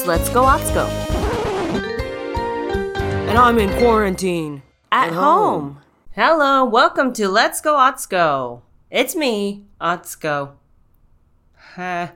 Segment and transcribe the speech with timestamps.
[0.00, 0.88] It's Let's Go Atsuko.
[3.28, 4.62] And I'm in quarantine.
[4.90, 5.82] At home.
[6.12, 8.62] Hello, welcome to Let's Go Atsuko.
[8.90, 10.52] It's me, Atsuko.
[11.74, 12.12] Huh.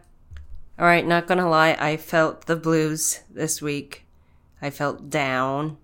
[0.78, 4.06] Alright, not gonna lie, I felt the blues this week.
[4.62, 5.76] I felt down.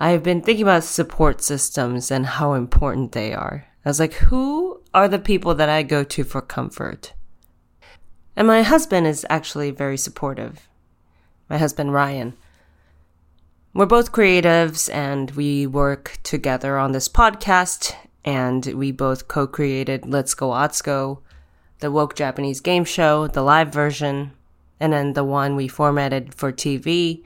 [0.00, 3.64] I've been thinking about support systems and how important they are.
[3.84, 7.12] I was like, who are the people that I go to for comfort?
[8.34, 10.65] And my husband is actually very supportive.
[11.48, 12.34] My husband, Ryan.
[13.72, 17.94] We're both creatives and we work together on this podcast
[18.24, 21.20] and we both co-created Let's Go Atsuko,
[21.78, 24.32] the woke Japanese game show, the live version,
[24.80, 27.22] and then the one we formatted for TV.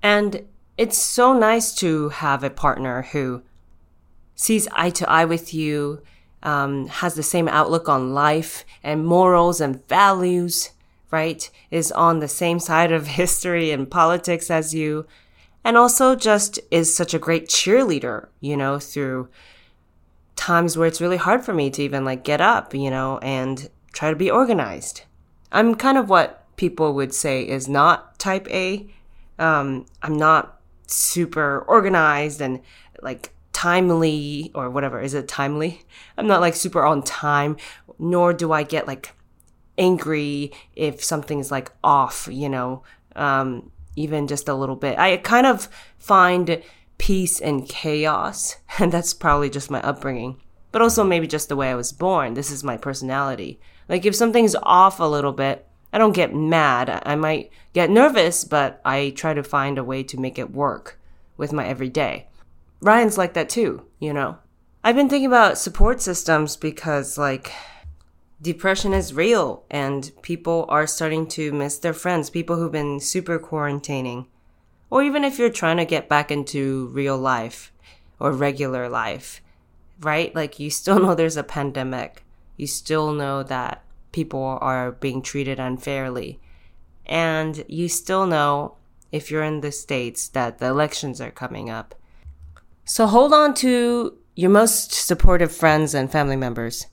[0.00, 0.44] And
[0.78, 3.42] it's so nice to have a partner who
[4.36, 6.00] sees eye to eye with you,
[6.44, 10.70] um, has the same outlook on life and morals and values,
[11.14, 11.48] right?
[11.70, 15.06] Is on the same side of history and politics as you.
[15.66, 19.28] And also just is such a great cheerleader, you know, through
[20.36, 23.70] times where it's really hard for me to even like get up, you know, and
[23.92, 25.02] try to be organized.
[25.52, 28.92] I'm kind of what people would say is not type A.
[29.38, 32.60] Um, I'm not super organized and
[33.00, 35.00] like timely or whatever.
[35.00, 35.82] Is it timely?
[36.18, 37.56] I'm not like super on time,
[37.98, 39.14] nor do I get like
[39.78, 42.82] angry if something's like off, you know,
[43.16, 44.98] um, even just a little bit.
[44.98, 45.68] I kind of
[45.98, 46.62] find
[46.98, 50.40] peace in chaos, and that's probably just my upbringing,
[50.72, 52.34] but also maybe just the way I was born.
[52.34, 53.60] This is my personality.
[53.88, 57.02] Like if something's off a little bit, I don't get mad.
[57.06, 60.98] I might get nervous, but I try to find a way to make it work
[61.36, 62.26] with my everyday.
[62.80, 64.38] Ryan's like that too, you know.
[64.82, 67.52] I've been thinking about support systems because like
[68.44, 73.38] depression is real and people are starting to miss their friends, people who've been super
[73.38, 74.26] quarantining.
[74.90, 77.72] Or even if you're trying to get back into real life
[78.20, 79.40] or regular life,
[80.00, 80.32] right?
[80.34, 82.22] Like you still know there's a pandemic.
[82.56, 86.38] You still know that people are being treated unfairly.
[87.06, 88.76] And you still know
[89.10, 91.94] if you're in the States that the elections are coming up.
[92.84, 96.86] So hold on to your most supportive friends and family members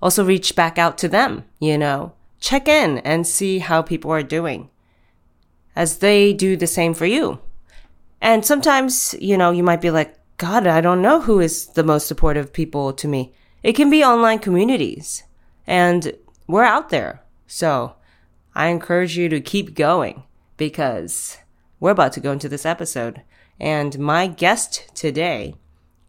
[0.00, 4.22] also reach back out to them, you know, check in and see how people are
[4.22, 4.70] doing
[5.74, 7.40] as they do the same for you.
[8.20, 11.84] And sometimes, you know, you might be like, God, I don't know who is the
[11.84, 13.32] most supportive people to me.
[13.62, 15.24] It can be online communities
[15.66, 16.12] and
[16.46, 17.22] we're out there.
[17.46, 17.94] So
[18.54, 20.24] I encourage you to keep going
[20.56, 21.38] because
[21.80, 23.22] we're about to go into this episode.
[23.60, 25.54] And my guest today,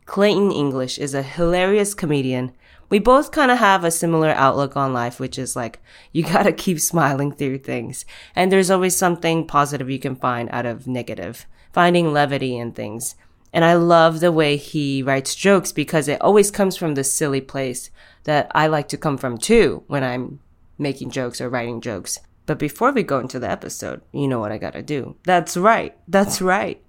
[0.06, 2.52] Clayton English, is a hilarious comedian
[2.90, 5.80] we both kind of have a similar outlook on life, which is like,
[6.12, 8.06] you gotta keep smiling through things.
[8.36, 13.16] And there's always something positive you can find out of negative, finding levity in things.
[13.52, 17.42] And I love the way he writes jokes because it always comes from this silly
[17.42, 17.90] place
[18.26, 20.40] that I like to come from too when I'm
[20.78, 22.20] making jokes or writing jokes.
[22.46, 25.16] But before we go into the episode, you know what I gotta do.
[25.24, 25.96] That's right.
[26.08, 26.84] That's right.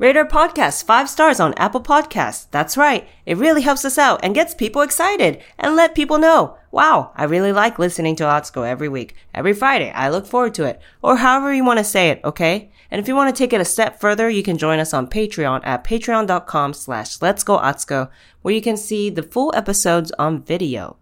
[0.00, 2.46] Rate our podcast five stars on Apple Podcasts.
[2.50, 3.06] That's right.
[3.26, 6.56] It really helps us out and gets people excited and let people know.
[6.70, 9.14] Wow, I really like listening to Atsuko every week.
[9.34, 9.90] Every Friday.
[9.90, 10.80] I look forward to it.
[11.02, 12.70] Or however you want to say it, okay?
[12.90, 15.06] And if you want to take it a step further, you can join us on
[15.06, 18.08] Patreon at patreon.com slash let's go Atsuko,
[18.40, 20.96] where you can see the full episodes on video.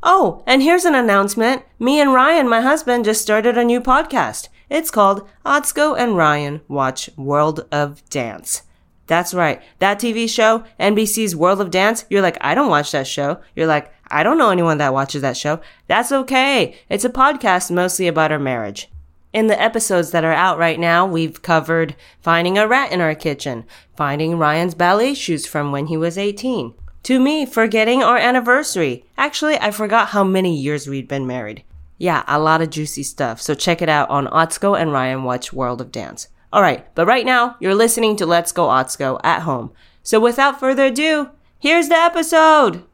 [0.00, 1.64] Oh, and here's an announcement.
[1.80, 4.46] Me and Ryan, my husband, just started a new podcast.
[4.74, 8.62] It's called Atsuko and Ryan Watch World of Dance.
[9.06, 9.62] That's right.
[9.78, 13.40] That TV show, NBC's World of Dance, you're like, I don't watch that show.
[13.54, 15.60] You're like, I don't know anyone that watches that show.
[15.86, 16.76] That's okay.
[16.88, 18.90] It's a podcast mostly about our marriage.
[19.32, 23.14] In the episodes that are out right now, we've covered finding a rat in our
[23.14, 23.66] kitchen,
[23.96, 26.74] finding Ryan's ballet shoes from when he was 18,
[27.04, 29.04] to me forgetting our anniversary.
[29.16, 31.62] Actually, I forgot how many years we'd been married.
[31.98, 33.40] Yeah, a lot of juicy stuff.
[33.40, 36.28] So check it out on Atsuko and Ryan Watch World of Dance.
[36.52, 39.72] All right, but right now you're listening to Let's Go Atsuko at home.
[40.02, 42.84] So without further ado, here's the episode.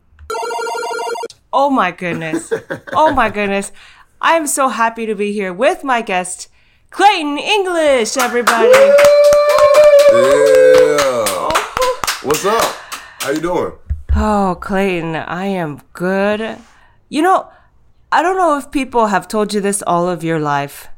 [1.52, 2.52] Oh my goodness.
[2.92, 3.72] Oh my goodness.
[4.20, 6.48] I'm so happy to be here with my guest,
[6.90, 8.68] Clayton English, everybody.
[10.12, 11.24] Yeah.
[11.32, 12.20] Oh.
[12.22, 12.62] What's up?
[13.20, 13.72] How you doing?
[14.14, 16.58] Oh, Clayton, I am good.
[17.08, 17.50] You know,
[18.12, 20.88] I don't know if people have told you this all of your life.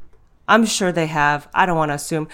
[0.47, 1.47] I'm sure they have.
[1.53, 2.27] I don't want to assume.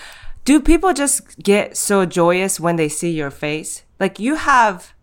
[0.46, 3.84] Do people just get so joyous when they see your face?
[4.00, 4.94] Like you have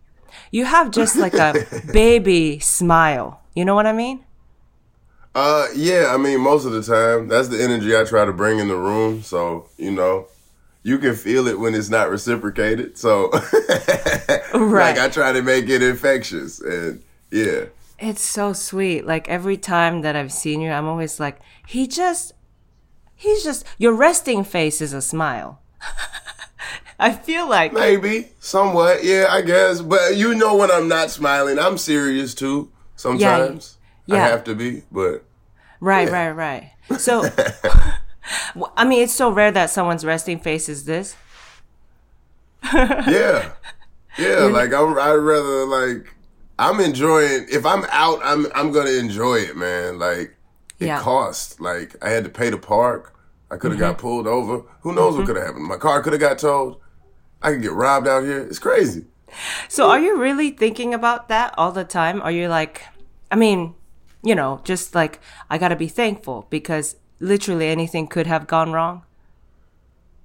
[0.51, 3.41] you have just like a baby smile.
[3.53, 4.23] You know what I mean?
[5.35, 6.07] Uh, yeah.
[6.09, 8.75] I mean, most of the time, that's the energy I try to bring in the
[8.75, 9.21] room.
[9.21, 10.27] So you know,
[10.83, 12.97] you can feel it when it's not reciprocated.
[12.97, 13.29] So,
[14.53, 14.53] Right.
[14.95, 17.65] like, I try to make it infectious, and yeah.
[17.99, 19.05] It's so sweet.
[19.05, 22.33] Like every time that I've seen you, I'm always like, he just,
[23.15, 25.61] he's just, your resting face is a smile.
[26.99, 29.81] I feel like, Maybe, somewhat, yeah, I guess.
[29.81, 32.71] But you know when I'm not smiling, I'm serious too.
[32.95, 33.77] Sometimes
[34.09, 34.27] I yeah.
[34.27, 35.23] have to be, but
[35.79, 36.31] right, yeah.
[36.31, 36.99] right, right.
[36.99, 37.29] So,
[38.75, 41.15] I mean, it's so rare that someone's resting face is this.
[42.73, 43.51] yeah,
[44.17, 44.39] yeah.
[44.45, 46.15] like I'm, I'd rather like
[46.59, 47.47] I'm enjoying.
[47.51, 49.99] If I'm out, I'm I'm gonna enjoy it, man.
[49.99, 50.35] Like
[50.79, 50.99] it Yeah.
[50.99, 51.59] cost.
[51.61, 53.13] Like I had to pay to park.
[53.51, 53.79] I could have Mm-hmm.
[53.79, 54.63] got pulled over.
[54.81, 55.65] Who knows what could have happened?
[55.65, 56.77] My car could have got towed.
[57.41, 58.39] I could get robbed out here.
[58.45, 59.05] It's crazy.
[59.67, 62.21] So, are you really thinking about that all the time?
[62.21, 62.83] Are you like,
[63.31, 63.75] I mean,
[64.23, 65.19] you know, just like,
[65.49, 69.03] I gotta be thankful because literally anything could have gone wrong?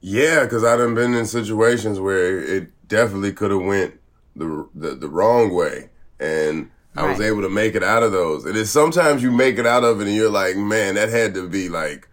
[0.00, 4.00] Yeah, because I done been in situations where it definitely could have went
[4.34, 5.90] the, the the wrong way,
[6.22, 8.44] and I was able to make it out of those.
[8.44, 11.34] And it's sometimes you make it out of it, and you're like, man, that had
[11.34, 12.08] to be like,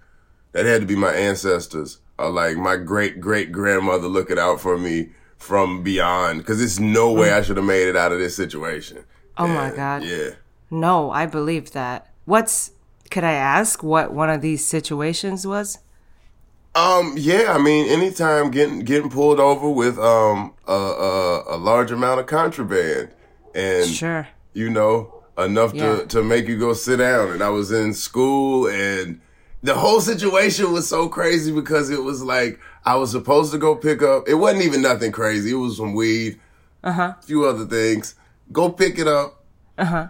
[0.54, 4.78] that had to be my ancestors or like my great great grandmother looking out for
[4.78, 6.40] me from beyond.
[6.40, 8.98] Because it's no way I should have made it out of this situation.
[8.98, 9.04] Mm.
[9.38, 10.04] Oh my God.
[10.04, 10.32] Yeah.
[10.72, 12.08] No, I believe that.
[12.26, 12.72] What's,
[13.10, 15.80] could I ask what one of these situations was?
[16.76, 17.16] Um.
[17.18, 17.54] Yeah.
[17.54, 22.28] I mean, anytime getting getting pulled over with um a a, a large amount of
[22.28, 23.10] contraband,
[23.56, 24.28] and Sure.
[24.54, 25.98] you know enough Yeah.
[25.98, 27.32] to to make you go sit down.
[27.32, 29.20] And I was in school, and
[29.64, 33.76] the whole situation was so crazy because it was like I was supposed to go
[33.76, 34.28] pick up.
[34.28, 35.52] It wasn't even nothing crazy.
[35.52, 36.40] It was some weed,
[36.84, 38.16] uh huh, a few other things.
[38.52, 39.44] Go pick it up.
[39.78, 40.08] Uh huh.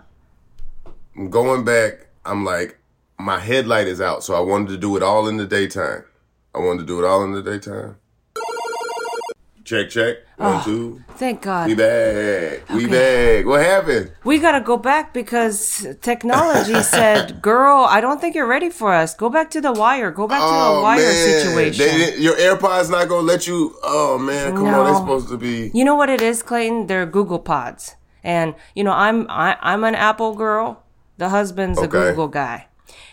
[1.16, 2.08] I'm going back.
[2.26, 2.78] I'm like,
[3.18, 6.04] my headlight is out, so I wanted to do it all in the daytime.
[6.56, 7.98] I wanted to do it all in the daytime.
[9.70, 10.16] Check, check.
[10.38, 11.00] One, two.
[11.18, 11.78] Thank We God.
[11.78, 12.70] back.
[12.74, 12.88] We Okay.
[13.38, 13.46] back.
[13.46, 14.12] What happened?
[14.24, 19.14] We gotta go back because technology said, girl, I don't think you're ready for us.
[19.14, 20.10] Go back to the wire.
[20.10, 21.86] Go back to the wire Oh, They situation.
[21.86, 23.76] didn't- your AirPods not gonna let you.
[23.84, 24.84] Oh man, come on, No.
[24.86, 25.70] they're supposed to be.
[25.76, 26.88] You know what it is, Clayton?
[26.88, 30.82] They're Google Pods, and you know I'm I, I'm an Apple girl.
[31.20, 32.66] The husband's a Google guy,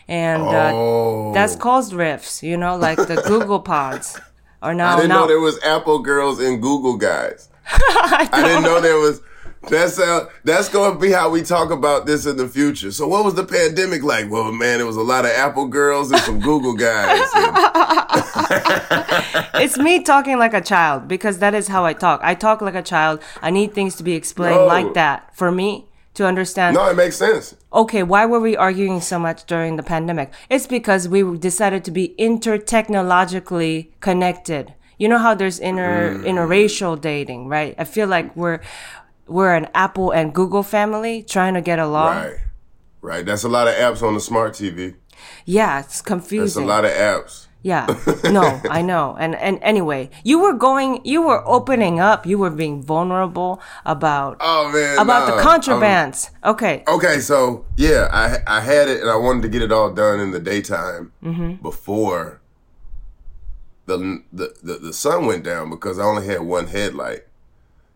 [0.08, 2.43] and uh, Oh, that's caused rifts.
[2.43, 4.19] You know, like the Google Pods
[4.62, 5.20] are now I didn't now.
[5.23, 7.48] know there was Apple girls and Google guys.
[7.69, 9.20] I, didn't know there was.
[9.69, 12.93] That's how, that's going to be how we talk about this in the future.
[12.93, 14.31] So, what was the pandemic like?
[14.31, 17.29] Well, man, it was a lot of Apple girls and some Google guys.
[19.58, 22.20] It's me talking like a child because that is how I talk.
[22.22, 23.20] I talk like a child.
[23.43, 24.67] I need things to be explained No.
[24.67, 25.85] like that for me
[26.17, 26.75] to understand.
[26.75, 27.55] no, it makes sense.
[27.73, 30.32] okay, why were we arguing so much during the pandemic?
[30.51, 34.75] It's because we decided to be intertechnologically connected.
[34.99, 36.25] You know how there's inter Mm.
[36.25, 37.75] interracial dating, right?
[37.79, 38.61] I feel like we're
[39.29, 42.17] we're an Apple and Google family trying to get along.
[42.17, 42.39] Right,
[43.03, 43.27] right.
[43.27, 44.94] That's a lot of apps on the smart TV.
[45.44, 46.67] Yeah, it's confusing.
[46.67, 47.45] That's a lot of apps.
[47.63, 47.86] Yeah.
[48.25, 49.17] No, I know.
[49.19, 54.36] And and anyway, you were going you were opening up, you were being vulnerable about
[54.41, 56.31] Oh man, about nah, the I'm- contrabands.
[56.44, 56.84] okay.
[56.86, 60.20] Okay, so yeah, I I had it and I wanted to get it all done
[60.20, 61.55] in the daytime Mm-hmm.
[61.63, 62.41] before
[63.86, 67.25] the, the the the sun went down because I only had one headlight,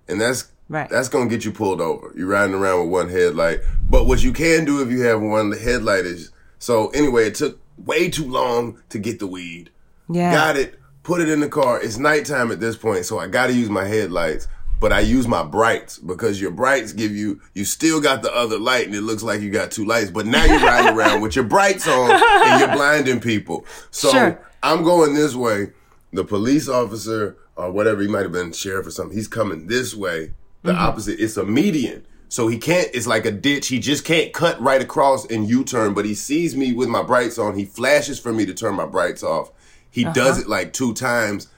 [0.08, 0.88] and that's Right.
[0.88, 2.12] that's gonna get you pulled over.
[2.16, 5.50] You're riding around with one headlight, but what you can do if you have one
[5.52, 7.26] headlight is so anyway.
[7.26, 9.70] It took way too long to get the weed.
[10.08, 10.32] Yeah.
[10.32, 10.76] Got it.
[11.02, 11.80] Put it in the car.
[11.80, 14.48] It's nighttime at this point, so I got to use my headlights.
[14.80, 18.58] but I use my brights because your brights give you, you still got the other
[18.58, 21.36] light and it looks like you got two lights, but now you're riding around with
[21.36, 23.66] your brights on and you're blinding people.
[23.90, 24.48] So Sure.
[24.62, 25.68] I'm going this way.
[26.14, 29.94] The police officer or whatever, he might have been sheriff or something, he's coming this
[29.94, 30.32] way.
[30.62, 30.80] The mm-hmm.
[30.82, 31.20] opposite.
[31.20, 32.06] It's a median.
[32.30, 33.66] So he can't, it's like a ditch.
[33.66, 37.02] He just can't cut right across and U turn, but he sees me with my
[37.02, 37.56] brights on.
[37.56, 39.50] He flashes for me to turn my brights off.
[39.90, 40.14] He uh-huh.
[40.14, 41.48] does it like two times.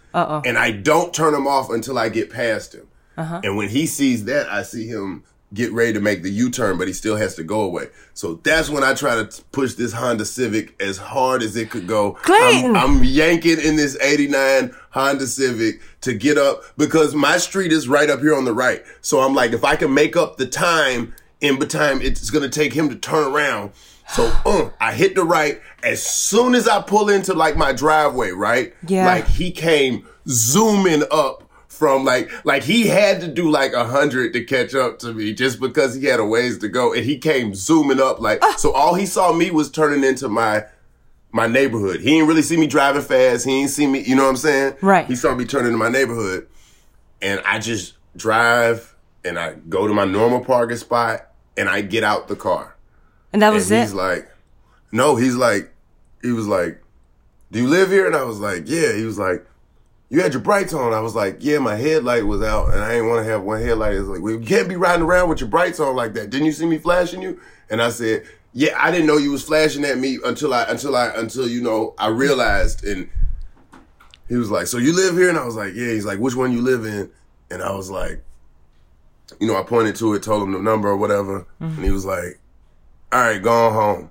[0.44, 2.88] And I don't turn them off until I get past him.
[3.18, 3.42] Uh-huh.
[3.44, 5.24] And when he sees that, I see him
[5.54, 7.88] get ready to make the U turn, but he still has to go away.
[8.14, 11.86] So that's when I try to push this Honda Civic as hard as it could
[11.86, 12.12] go.
[12.22, 12.76] Clayton!
[12.76, 17.88] I'm, I'm yanking in this 89 Honda Civic to get up because my street is
[17.88, 18.84] right up here on the right.
[19.00, 22.48] So I'm like, if I can make up the time in the time it's going
[22.48, 23.72] to take him to turn around.
[24.08, 25.60] So uh, I hit the right.
[25.82, 28.72] As soon as I pull into like my driveway, right?
[28.86, 29.04] Yeah.
[29.04, 31.41] Like he came zooming up
[31.82, 35.34] from like like he had to do like a hundred to catch up to me
[35.34, 38.54] just because he had a ways to go and he came zooming up like Ah.
[38.56, 40.64] so all he saw me was turning into my
[41.32, 41.98] my neighborhood.
[41.98, 43.46] He didn't really see me driving fast.
[43.46, 44.76] He didn't see me, you know what I'm saying?
[44.80, 45.06] Right.
[45.06, 46.46] He saw me turning into my neighborhood
[47.20, 52.04] and I just drive and I go to my normal parking spot and I get
[52.04, 52.76] out the car.
[53.32, 53.82] And that was and it.
[53.82, 54.30] he's like,
[54.92, 55.72] no, he's like,
[56.22, 56.80] he was like,
[57.50, 58.06] do you live here?
[58.06, 58.92] And I was like, yeah.
[58.92, 59.44] He was like,
[60.12, 60.92] you had your brights on.
[60.92, 63.62] I was like, yeah, my headlight was out and I didn't want to have one
[63.62, 63.94] headlight.
[63.94, 66.28] It's like, well, you can't be riding around with your brights on like that.
[66.28, 67.40] Didn't you see me flashing you?
[67.70, 70.96] And I said, yeah, I didn't know you was flashing at me until I, until
[70.96, 72.84] I, until, you know, I realized.
[72.84, 73.08] And
[74.28, 75.30] he was like, so you live here?
[75.30, 75.92] And I was like, yeah.
[75.92, 77.10] He's like, which one you live in?
[77.50, 78.22] And I was like,
[79.40, 81.46] you know, I pointed to it, told him the number or whatever.
[81.58, 81.76] Mm-hmm.
[81.76, 82.38] And he was like,
[83.12, 84.10] all right, going home.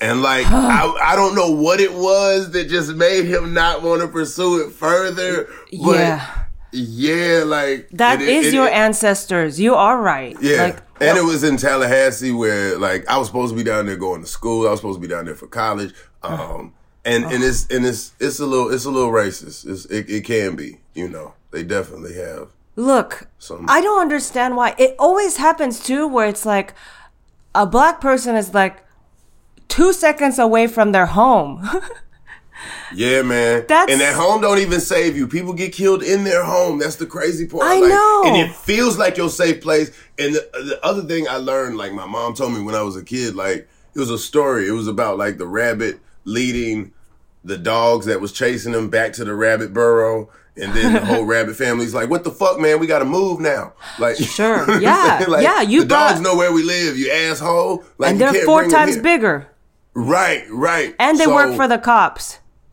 [0.00, 4.00] And like, I, I don't know what it was that just made him not want
[4.02, 5.48] to pursue it further.
[5.84, 6.44] But yeah.
[6.72, 9.58] yeah, like That it- is it- your it- ancestors.
[9.58, 10.36] You are right.
[10.40, 10.62] Yeah.
[10.64, 13.96] Like, and it was in Tallahassee where like I was supposed to be down there
[13.96, 14.66] going to school.
[14.66, 15.94] I was supposed to be down there for college.
[16.22, 16.74] Um
[17.04, 19.66] and, and it's and it's it's a little it's a little racist.
[19.68, 21.34] It's, it, it can be, you know.
[21.50, 22.48] They definitely have.
[22.76, 24.74] Look, Some- I don't understand why.
[24.78, 26.74] It always happens too, where it's like
[27.54, 28.82] a black person is like
[29.68, 31.68] two seconds away from their home.
[32.92, 33.64] Yeah, man.
[33.68, 35.28] That's- and that home don't even save you.
[35.28, 36.78] People get killed in their home.
[36.78, 37.62] That's the crazy part.
[37.64, 38.22] I Like, know.
[38.26, 39.90] And it feels like your safe place.
[40.18, 42.96] And the, the other thing I learned, like my mom told me when I was
[42.96, 44.66] a kid, like it was a story.
[44.66, 46.92] It was about like the rabbit leading
[47.44, 50.28] the dogs that was chasing them back to the rabbit burrow.
[50.56, 52.80] And then the whole rabbit family's like, "What the fuck, man?
[52.80, 54.58] We got to move now." Like, Sure.
[54.60, 55.24] you know what I'm Yeah.
[55.28, 56.98] Like, Yeah, you the dogs know where we live.
[56.98, 57.84] You asshole.
[57.98, 59.46] Like, and they're can't four times bigger.
[60.00, 60.94] Right, right.
[61.00, 62.38] And they So- work for the cops.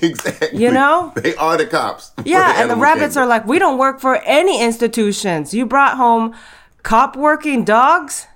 [0.00, 0.58] exactly.
[0.58, 1.12] You know?
[1.16, 2.12] they are the cops.
[2.24, 3.24] Yeah, and the rabbits kingdom.
[3.24, 5.52] are like, we don't work for any institutions.
[5.52, 6.34] You brought home
[6.82, 8.26] cop working dogs?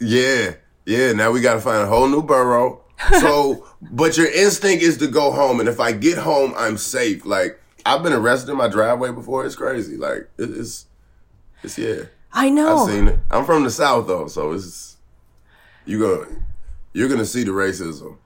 [0.00, 1.12] Yeah, yeah.
[1.12, 2.80] Now we got to find a whole new burrow.
[3.20, 7.24] So, but your instinct is to go home, and if I get home, I'm safe.
[7.24, 9.46] Like I've been arrested in my driveway before.
[9.46, 9.96] It's crazy.
[9.96, 10.84] Like it's,
[11.62, 12.02] it's yeah.
[12.32, 12.78] I know.
[12.84, 13.18] I've seen it.
[13.30, 14.96] I'm from the south though, so it's
[15.86, 16.26] you go.
[16.92, 18.18] You're gonna see the racism.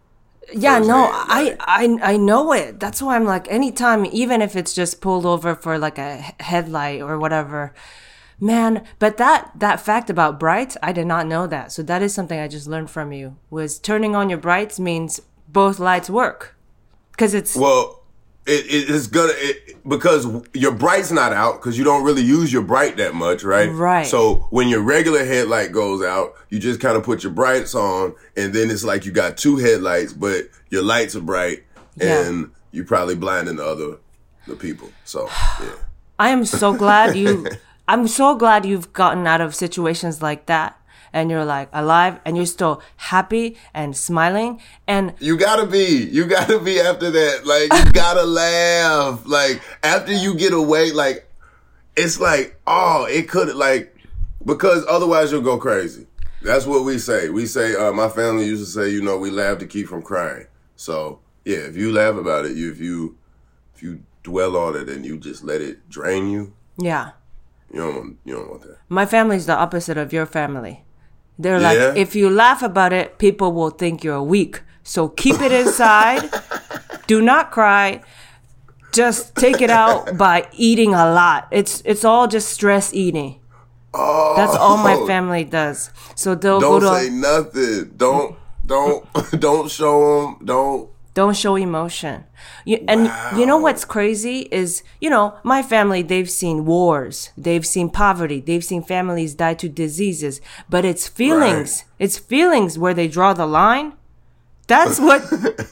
[0.53, 2.79] Yeah, no, I, I I know it.
[2.79, 7.01] That's why I'm like, anytime, even if it's just pulled over for like a headlight
[7.01, 7.73] or whatever,
[8.39, 8.85] man.
[8.99, 11.73] But that that fact about brights, I did not know that.
[11.73, 13.37] So that is something I just learned from you.
[13.49, 16.57] Was turning on your brights means both lights work,
[17.13, 18.04] because it's Well,
[18.47, 22.53] it, it is gonna it, because your bright's not out because you don't really use
[22.53, 23.71] your bright that much, right?
[23.71, 24.07] Right.
[24.07, 28.15] So when your regular headlight goes out, you just kind of put your brights on,
[28.37, 31.65] and then it's like you got two headlights, but your lights are bright,
[31.97, 32.27] Yeah.
[32.27, 33.97] and you're probably blinding the other
[34.47, 34.91] the people.
[35.05, 35.29] So
[35.61, 35.73] yeah.
[36.19, 37.47] I am so glad you.
[37.89, 40.79] I'm so glad you've gotten out of situations like that,
[41.15, 46.09] and you're like alive, and you're still happy and smiling, and You gotta be.
[46.11, 47.47] You gotta be after that.
[47.47, 49.23] Like, you gotta laugh.
[49.25, 51.27] Like, after you get away, like,
[51.97, 53.97] it's like, oh, it could, like,
[54.45, 56.07] because otherwise you'll go crazy.
[56.43, 57.31] That's what we say.
[57.31, 60.03] We say, uh, my family used to say, you know, we laugh to keep from
[60.03, 60.47] crying.
[60.77, 63.17] So, yeah, if you laugh about it, you, if you,
[63.75, 67.13] if you dwell on it and you just let it drain you, yeah.
[67.73, 68.79] you don't want, you don't want that.
[68.89, 70.84] My family's the opposite of your family.
[71.39, 71.89] They're Yeah?
[71.89, 74.63] like, if you laugh about it, people will think you're weak.
[74.83, 76.31] So keep it inside.
[77.07, 78.03] Do not cry.
[78.93, 81.49] Just take it out by eating a lot.
[81.51, 83.41] It's it's all just stress eating.
[83.93, 85.07] Oh, That's all my oh.
[85.07, 85.91] family does.
[86.17, 87.93] So they'll Don't go to say nothing.
[87.97, 88.37] Don't,
[88.67, 89.07] don't,
[89.41, 90.45] don't show them.
[90.45, 92.25] Don't Don't show emotion.
[92.65, 97.65] You, and you know what's crazy is, you know, my family, they've seen wars, they've
[97.65, 101.85] seen poverty, they've seen families die to diseases, but it's feelings.
[102.01, 103.93] It's feelings where they draw the line.
[104.67, 105.23] That's what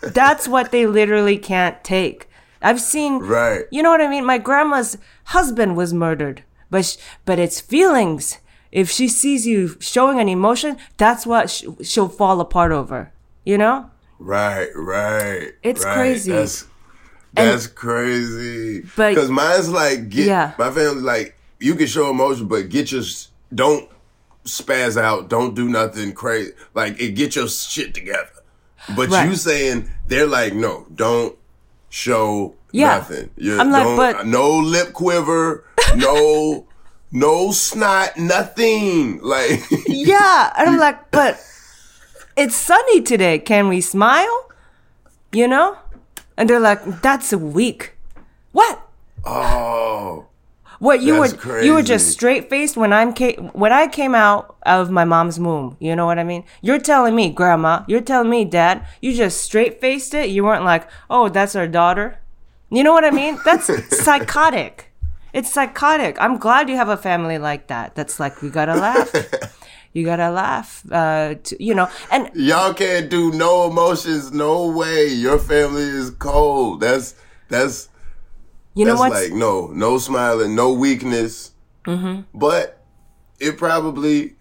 [0.14, 2.28] that's what they literally can't take.
[2.60, 3.64] I've seen Right.
[3.72, 4.24] You know what I mean?
[4.24, 8.38] My grandma's husband was murdered, but sh- but it's feelings.
[8.70, 13.12] If she sees you showing an emotion, that's what sh- she'll fall apart over.
[13.44, 13.90] You know?
[14.22, 15.52] Right, right.
[15.62, 15.94] It's right.
[15.94, 16.32] crazy.
[16.32, 16.66] That's
[17.34, 18.82] that's crazy.
[18.96, 20.52] But- because mine's like get Yeah.
[20.58, 23.02] my family like you can show emotion, but get your
[23.54, 23.88] don't
[24.44, 25.28] spaz out.
[25.28, 26.52] Don't do nothing crazy.
[26.74, 28.28] Like it get your shit together.
[28.96, 29.28] But Right.
[29.28, 31.36] you saying they're like no, don't
[31.88, 32.98] show Yeah.
[32.98, 33.30] nothing.
[33.36, 35.64] You I'm like, but- no lip quiver,
[35.96, 36.66] no.
[37.14, 39.20] No snot, nothing.
[39.20, 40.52] Like Yeah.
[40.56, 41.38] And I'm like, but
[42.36, 43.38] it's sunny today.
[43.38, 44.50] Can we smile?
[45.32, 45.78] You know?
[46.36, 47.94] And they're like, that's a weak.
[48.52, 48.80] What?
[49.24, 50.26] oh,
[50.78, 54.14] What you That's were you were just straight faced when I'm ca- when I came
[54.14, 55.76] out of my mom's womb.
[55.78, 56.44] You know what I mean?
[56.60, 57.84] You're telling me, grandma.
[57.86, 58.84] You're telling me, dad.
[59.00, 60.30] You just straight faced it.
[60.30, 62.18] You weren't like, oh, that's our daughter.
[62.70, 63.38] You know what I mean?
[63.44, 63.70] That's
[64.04, 64.92] psychotic.
[65.32, 66.16] It's psychotic.
[66.20, 67.94] I'm glad you have a family like that.
[67.94, 69.12] That's like we gotta laugh.
[69.92, 70.84] You gotta laugh.
[70.90, 75.08] Uh, to, you know, and Y'all can't do no emotions, no way.
[75.08, 76.80] Your family is cold.
[76.80, 77.14] That's
[77.48, 77.88] that's
[78.74, 81.52] you know that's what's like no, no smiling, no weakness.
[81.86, 82.22] Mm-hmm.
[82.32, 82.82] But
[83.38, 84.36] it probably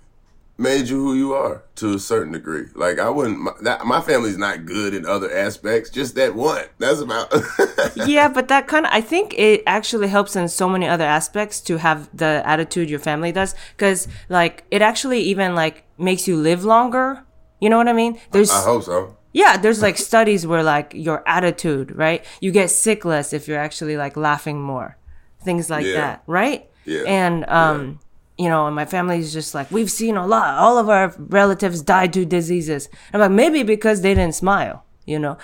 [0.61, 2.65] made you who you are to a certain degree.
[2.75, 3.39] Like I wouldn't.
[3.39, 5.89] My, that, my family's not good in other aspects.
[5.89, 6.65] Just that one.
[6.77, 7.33] That's about.
[8.07, 11.59] yeah, but that kind of I think it actually helps in so many other aspects
[11.61, 16.37] to have the attitude your family does cuz like it actually even like makes you
[16.37, 17.23] live longer.
[17.59, 18.19] You know what I mean?
[18.31, 19.17] There's I hope so.
[19.33, 22.23] yeah, there's like studies where like your attitude, right?
[22.39, 24.97] You get sick less if you're actually like laughing more.
[25.43, 25.93] Things like Yeah.
[26.01, 26.69] that, right?
[26.85, 27.03] Yeah.
[27.07, 27.99] And um
[28.41, 30.57] you know, and my family's just like, we've seen a lot.
[30.57, 32.89] All of our relatives died to diseases.
[33.13, 35.37] I'm like, maybe because they didn't smile, you know.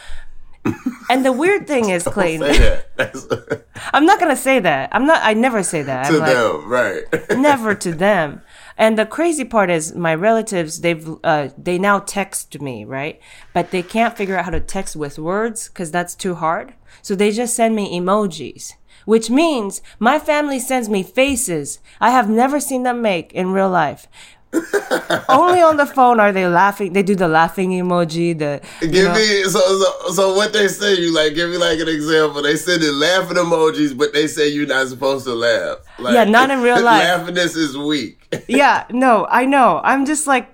[1.08, 2.82] and the weird thing is, Clayton.
[3.94, 4.90] I'm not gonna say that.
[4.92, 5.22] I'm not.
[5.24, 6.08] I never say that.
[6.08, 7.04] I'm like, them, right?
[7.38, 8.42] never to them.
[8.80, 13.22] And the crazy part is, my relatives they've uh, they now text me right,
[13.54, 16.74] but they can't figure out how to text with words because that's too hard.
[17.04, 18.74] So they just send me emojis,
[19.08, 23.70] which means my family sends me faces I have never seen them make in real
[23.70, 24.08] life.
[25.30, 26.94] Only on the phone are they laughing.
[26.94, 28.38] They do the laughing emoji.
[28.38, 31.80] The Give know- me so, so so what they say you like give me like
[31.80, 32.42] an example.
[32.42, 35.78] They send it laughing emojis, but they say you're not supposed to laugh.
[36.00, 37.04] Like, Yeah, not in real life.
[37.08, 38.16] Laughiness is weak.
[38.48, 39.82] yeah, no, I know.
[39.84, 40.48] I'm just like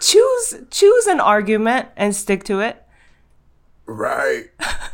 [0.00, 2.82] choose choose an argument and stick to it.
[3.86, 4.44] right.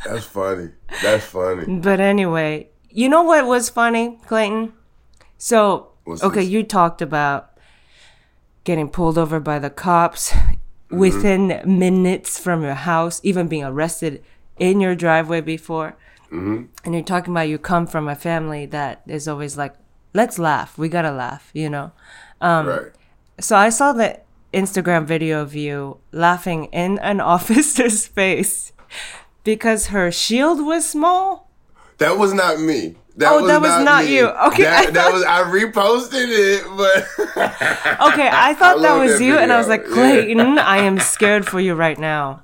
[0.05, 0.71] That's funny.
[1.03, 1.79] That's funny.
[1.81, 4.73] But anyway, you know what was funny, Clayton?
[5.39, 6.49] So, What's okay, this?
[6.51, 7.53] you talked about
[8.65, 10.33] getting pulled over by the cops
[10.87, 10.99] Mm-hmm.
[11.01, 14.23] within minutes from your house, even being arrested
[14.57, 15.97] in your driveway before.
[16.27, 16.67] Mm-hmm.
[16.85, 19.75] And you're talking about you come from a family that is always like,
[20.15, 20.79] let's laugh.
[20.79, 21.91] We gotta laugh, you know?
[22.41, 22.93] Um, right.
[23.41, 24.21] So I saw the
[24.55, 28.73] Instagram video of you laughing in an officer's face
[29.43, 31.46] because her shield was small.
[31.99, 32.97] That was not me.
[33.17, 34.17] That Oh, that was not me.
[34.17, 34.27] you.
[34.29, 39.25] Okay, I That, that was I reposted it, but Okay, I thought that was that
[39.25, 39.85] you, and I was like.
[39.87, 42.43] Clayton, I am scared for you right now.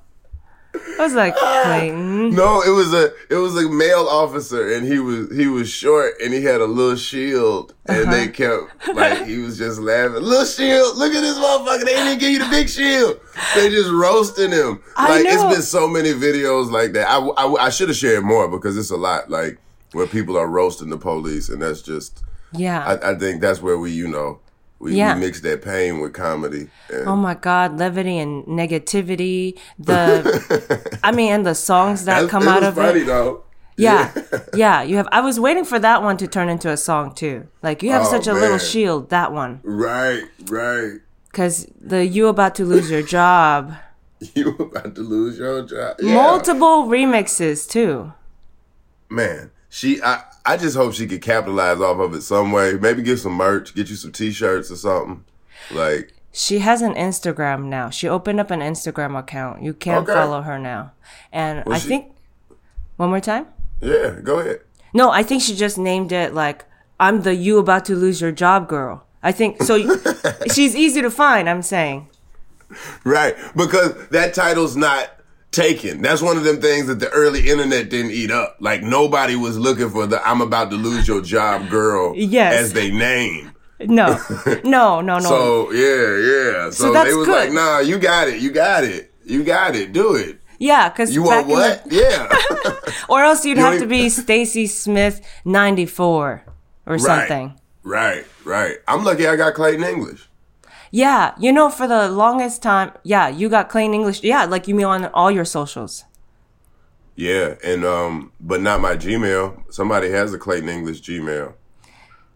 [0.75, 2.31] I was like, Clayton.
[2.35, 6.15] no, it was a it was a male officer and he was he was short
[6.23, 8.69] and he had a little shield and they Uh-huh.
[8.79, 10.23] kept like he was just laughing.
[10.23, 11.81] Little shield, look at this motherfucker.
[11.85, 13.21] They didn't give you the big shield.
[13.55, 14.83] They just roasting him.
[14.97, 15.31] I Like know.
[15.49, 17.07] it's been so many videos like that.
[17.09, 19.59] I I, I should have shared more because it's a lot like
[19.93, 22.83] where people are roasting the police and that's just Yeah.
[23.03, 24.41] I, I think that's where we you know
[24.83, 25.15] we, Yeah.
[25.15, 26.69] we mix that pain with comedy.
[27.07, 29.59] Oh my God, levity and negativity.
[29.79, 33.07] The, I mean, and the songs that come it out of funny it.
[33.07, 33.45] though.
[33.77, 34.13] Yeah,
[34.55, 34.83] yeah.
[34.83, 35.09] You have.
[35.13, 37.47] I was waiting for that one to turn into a song too.
[37.63, 39.09] Like you have Oh, such a little shield.
[39.11, 40.95] That one, Right, right.
[41.31, 43.75] because the you about to lose your job.
[44.37, 45.97] You about to lose your job.
[46.01, 46.15] Yeah.
[46.15, 48.13] Multiple remixes too.
[49.09, 52.75] Man, she I I just hope she could capitalize off of it some way.
[52.75, 55.25] Maybe get some merch, get you some t-shirts or something.
[55.71, 57.89] Like She has an Instagram now.
[57.89, 59.63] She opened up an Instagram account.
[59.63, 60.13] You can Okay.
[60.13, 60.93] follow her now.
[61.33, 62.13] And I she- think
[62.97, 63.47] one more time?
[63.81, 64.61] yeah, go ahead.
[64.93, 66.65] No, I think she just named it like
[67.01, 69.07] I'm the you about to lose your job girl.
[69.23, 69.79] I think so
[70.53, 72.09] she's easy to find, I'm saying.
[73.05, 73.35] Right.
[73.57, 75.11] Because that title's not
[75.53, 76.03] taken.
[76.03, 78.57] That's one of them things that the early internet didn't eat up.
[78.61, 82.55] Like nobody was looking for the "I'm about to lose your job" girl Yes.
[82.55, 83.53] as they name.
[83.81, 84.19] No,
[84.65, 85.21] no, no, no.
[85.21, 86.17] So yeah,
[86.65, 86.71] yeah.
[86.71, 87.35] So, that's they was good.
[87.35, 91.13] like, "Nah, you got it, you got it, you got it, do it." yeah, because
[91.13, 91.83] You want what?
[91.91, 92.29] Yeah.
[93.09, 96.45] or else you'd You have don't to be Stacy Smith ninety four
[96.87, 97.55] or something.
[97.83, 98.77] Right, right.
[98.87, 100.29] I'm lucky I got Clayton English.
[100.95, 104.23] Yeah, you know, for the longest time, yeah, you got plain English.
[104.23, 106.05] Yeah, like you mean on all your socials.
[107.17, 109.73] Yeah, and um, but not my Gmail.
[109.73, 111.55] Somebody has a Clayton English Gmail.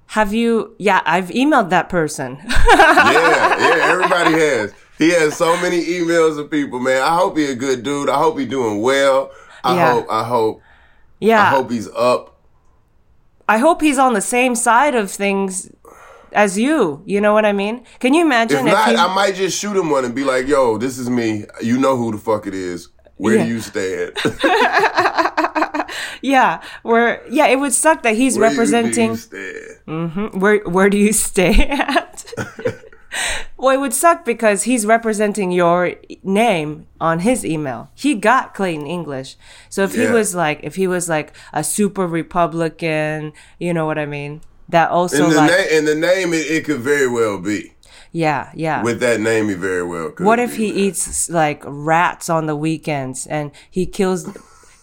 [0.06, 0.74] Have you?
[0.78, 2.38] Yeah, I've emailed that person.
[2.48, 3.92] Yeah, yeah.
[3.92, 4.72] Everybody has.
[4.98, 7.02] He has so many emails of people, man.
[7.02, 8.08] I hope he a good dude.
[8.08, 9.30] I hope he doing well.
[9.62, 9.92] I Yeah.
[9.92, 10.06] hope.
[10.10, 10.62] I hope.
[11.20, 12.38] yeah, I hope he's up.
[13.48, 15.70] I hope he's on the same side of things
[16.36, 17.02] as you.
[17.06, 17.84] You know what I mean?
[17.98, 20.46] Can you imagine if, not, he, I might just shoot him one and be like,
[20.46, 21.44] "Yo, this is me.
[21.60, 22.88] You know who the fuck it is.
[23.16, 23.44] Where Yeah.
[23.44, 24.12] do you stand?
[26.22, 29.80] yeah, where yeah, it would suck that he's Where do you representing stand?
[29.88, 30.38] Mm-hmm.
[30.38, 32.32] where where do you stay at?
[33.56, 37.90] well, it would suck because he's representing your name on his email.
[37.94, 39.36] He got Clayton English.
[39.70, 43.98] So if he was like if he was like a super Republican, you know what
[43.98, 44.42] I mean?
[44.68, 47.72] That also In the like name, in the name, it, it could very well be.
[48.12, 48.82] yeah, yeah.
[48.82, 50.26] With that name, he very well could.
[50.26, 50.78] What if he man.
[50.78, 54.26] eats like rats on the weekends and he kills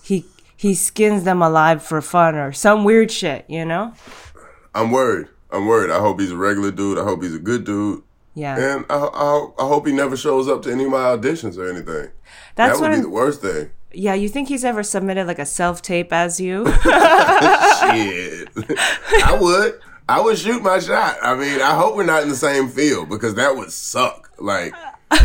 [0.03, 3.93] he he skins them alive for fun or some weird shit, you know?
[4.73, 5.27] I'm worried.
[5.51, 5.91] I'm worried.
[5.91, 6.97] I hope he's a regular dude.
[6.97, 8.01] I hope he's a good dude.
[8.35, 8.57] Yeah.
[8.57, 11.69] And I, I, I hope he never shows up to any of my auditions or
[11.69, 12.09] anything.
[12.55, 13.69] That's that would be the worst thing.
[13.93, 16.65] Yeah, you think he's ever submitted like a self tape as you?
[16.83, 18.49] Shit.
[19.23, 19.79] I would.
[20.09, 21.17] I would shoot my shot.
[21.21, 24.31] I mean, I hope we're not in the same field because that would suck.
[24.39, 24.73] Like,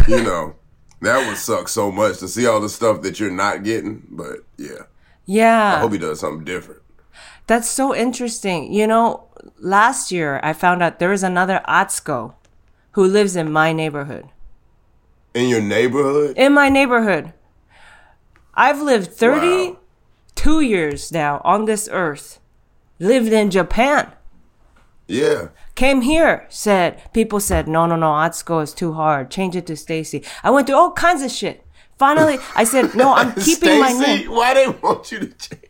[0.07, 0.55] you know,
[1.01, 4.07] that would suck so much to see all the stuff that you're not getting.
[4.11, 4.83] But yeah,
[5.27, 5.77] Yeah.
[5.77, 6.83] I hope he does something different.
[7.47, 8.73] That's so interesting.
[8.73, 9.29] You know,
[9.59, 12.35] last year I found out there is another Atsuko
[12.93, 14.29] who lives in my neighborhood.
[15.35, 16.37] In your neighborhood?
[16.37, 17.33] In my neighborhood.
[18.59, 22.41] I've lived 32 years now on this earth.
[22.99, 24.11] Lived in Japan.
[25.07, 25.51] Yeah.
[25.77, 29.31] Came here, said, people said, no, no, no, Atsuko is too hard.
[29.31, 30.25] Change it to Stacy.
[30.43, 31.65] I went through all kinds of shit.
[31.99, 34.29] Finally, I said, no, I'm keeping my name.
[34.29, 35.63] why they want you to change?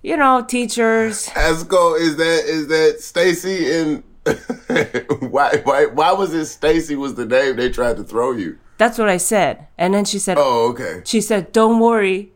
[0.00, 1.26] You know, teachers.
[1.30, 4.02] Asco, is that is that Stacy and
[5.30, 8.58] why why why was it Stacy was the name they tried to throw you?
[8.80, 9.66] That's what I said.
[9.76, 11.02] And then she said, Oh, okay.
[11.04, 12.32] she said, don't worry.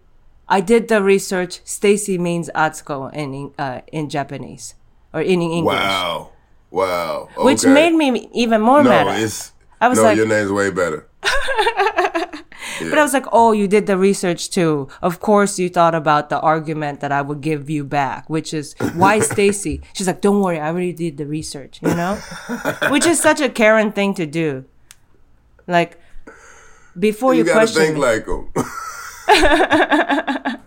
[0.47, 1.61] I did the research.
[1.65, 4.75] Stacy means Atsuko in, uh, in Japanese
[5.15, 5.75] or in English.
[5.75, 6.33] Wow.
[6.71, 7.31] Wow.
[7.33, 7.45] Okay.
[7.49, 9.23] Which made me even more No, mad.
[9.23, 11.09] it's I was no, like- your name's way better.
[12.81, 14.89] But I was like, oh, you did the research too.
[15.01, 18.75] Of course, you thought about the argument that I would give you back, which is
[18.95, 19.81] why Stacy.
[19.93, 22.17] She's like, don't worry, I already did the research, you know?
[22.91, 24.65] which is such a Karen thing to do.
[25.69, 25.99] Like,
[26.99, 28.51] before you, You question think like them.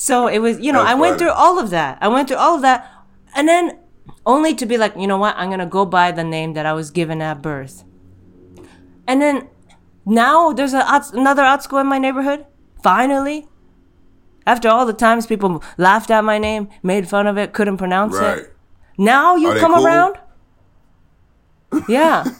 [0.00, 1.18] So it was, you know, That's I went funny.
[1.18, 1.98] through all of that.
[2.00, 2.90] I went through all of that.
[3.34, 3.78] And then
[4.24, 5.36] only to be like, you know what?
[5.36, 7.84] I'm going to go by the name that I was given at birth.
[9.06, 9.48] And then
[10.06, 12.46] now there's a, another Atsuko in my neighborhood.
[12.82, 13.46] Finally.
[14.46, 18.16] After all the times people laughed at my name, made fun of it, couldn't pronounce
[18.16, 18.38] right.
[18.38, 18.56] it.
[18.96, 19.86] Now you come cool?
[19.86, 20.16] around?
[21.88, 22.24] Yeah.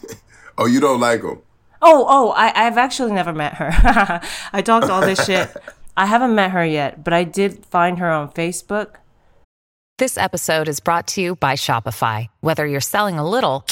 [0.59, 1.41] Oh, you don't like them.
[1.83, 3.71] Oh, oh, I, I've actually never met her.
[4.53, 5.55] I talked all this shit.
[5.97, 8.97] I haven't met her yet, but I did find her on Facebook.
[9.99, 12.29] This episode is brought to you by Shopify.
[12.41, 13.67] Whether you're selling a little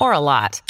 [0.00, 0.62] or a lot,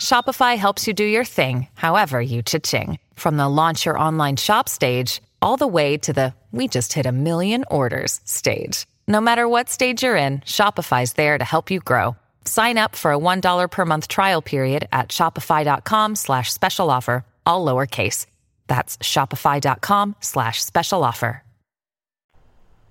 [0.00, 2.98] Shopify helps you do your thing, however you cha-ching.
[3.14, 7.06] From the launch your online shop stage, all the way to the we just hit
[7.06, 8.86] a million orders stage.
[9.06, 12.16] No matter what stage you're in, Shopify's there to help you grow.
[12.46, 17.64] Sign up for a $1 per month trial period at shopify.com slash special offer, all
[17.64, 18.26] lowercase.
[18.66, 21.42] That's shopify.com slash special offer.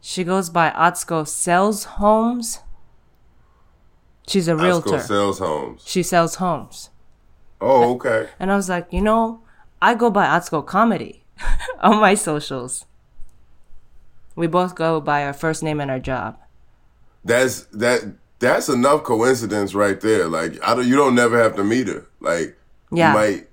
[0.02, 2.60] She goes by Atsuko Sells Homes.
[4.28, 4.98] She's a realtor.
[4.98, 5.84] Asco sells homes.
[5.86, 6.90] She sells homes.
[7.62, 8.30] Oh, okay.
[8.40, 9.42] And I was like, you know,
[9.82, 11.24] I go by Atsuko Comedy
[11.80, 12.86] on my socials.
[14.36, 16.38] We both go by our first name and our job.
[17.24, 18.16] That's that.
[18.40, 20.28] That's enough coincidence right there.
[20.28, 20.88] Like I don't.
[20.88, 22.06] You don't never have to meet her.
[22.20, 22.58] Like
[22.92, 23.10] Yeah.
[23.12, 23.48] you might.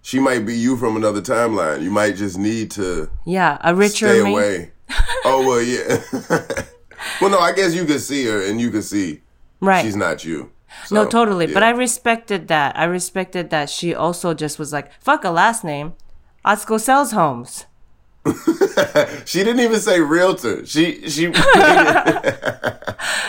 [0.00, 1.82] She might be you from another timeline.
[1.82, 4.70] You might just need to Yeah, a richer stay away.
[5.24, 6.00] oh well, yeah.
[7.20, 9.20] well, no, I guess you could see her and you could see
[9.60, 9.84] Right.
[9.84, 10.50] she's not you.
[10.90, 11.46] no, So, totally.
[11.46, 11.62] But.
[11.62, 12.78] I respected that.
[12.78, 15.94] I respected that she also just was like, fuck a last name.
[16.44, 17.66] Atsuko sells homes.
[19.24, 20.64] She didn't even say realtor.
[20.66, 21.32] She she.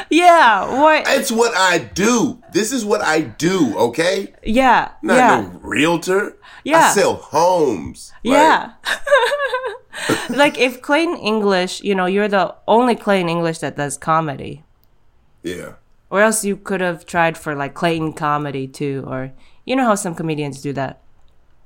[0.09, 1.03] Yeah, what?
[1.07, 2.41] it's what I do.
[2.51, 3.77] This is what I do.
[3.77, 4.33] Okay.
[4.43, 6.35] Yeah, Not yeah, no realtor.
[6.63, 6.89] Yeah.
[6.89, 8.11] I sell homes.
[8.23, 8.73] Like, yeah.
[10.29, 14.63] like if Clayton English, you know, you're the only Clayton English that does comedy.
[15.43, 15.73] Yeah.
[16.09, 19.31] Or else you could have tried for like Clayton comedy too, or
[19.63, 21.01] you know how some comedians do that.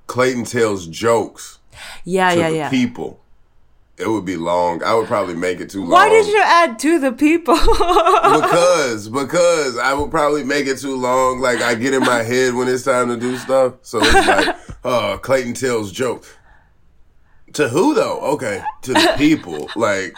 [0.07, 1.59] Clayton tells jokes
[2.03, 2.69] Yeah, yeah, yeah.
[2.69, 3.22] people.
[3.97, 4.81] It would be long.
[4.83, 5.91] I would probably make it too long.
[5.91, 7.55] Why did you add to the people?
[7.55, 11.39] because because I would probably make it too long.
[11.39, 13.75] Like I get in my head when it's time to do stuff.
[13.83, 16.35] So it's like, uh, Clayton tells jokes.
[17.53, 18.19] To who though?
[18.33, 19.69] Okay, to the people.
[19.75, 20.15] Like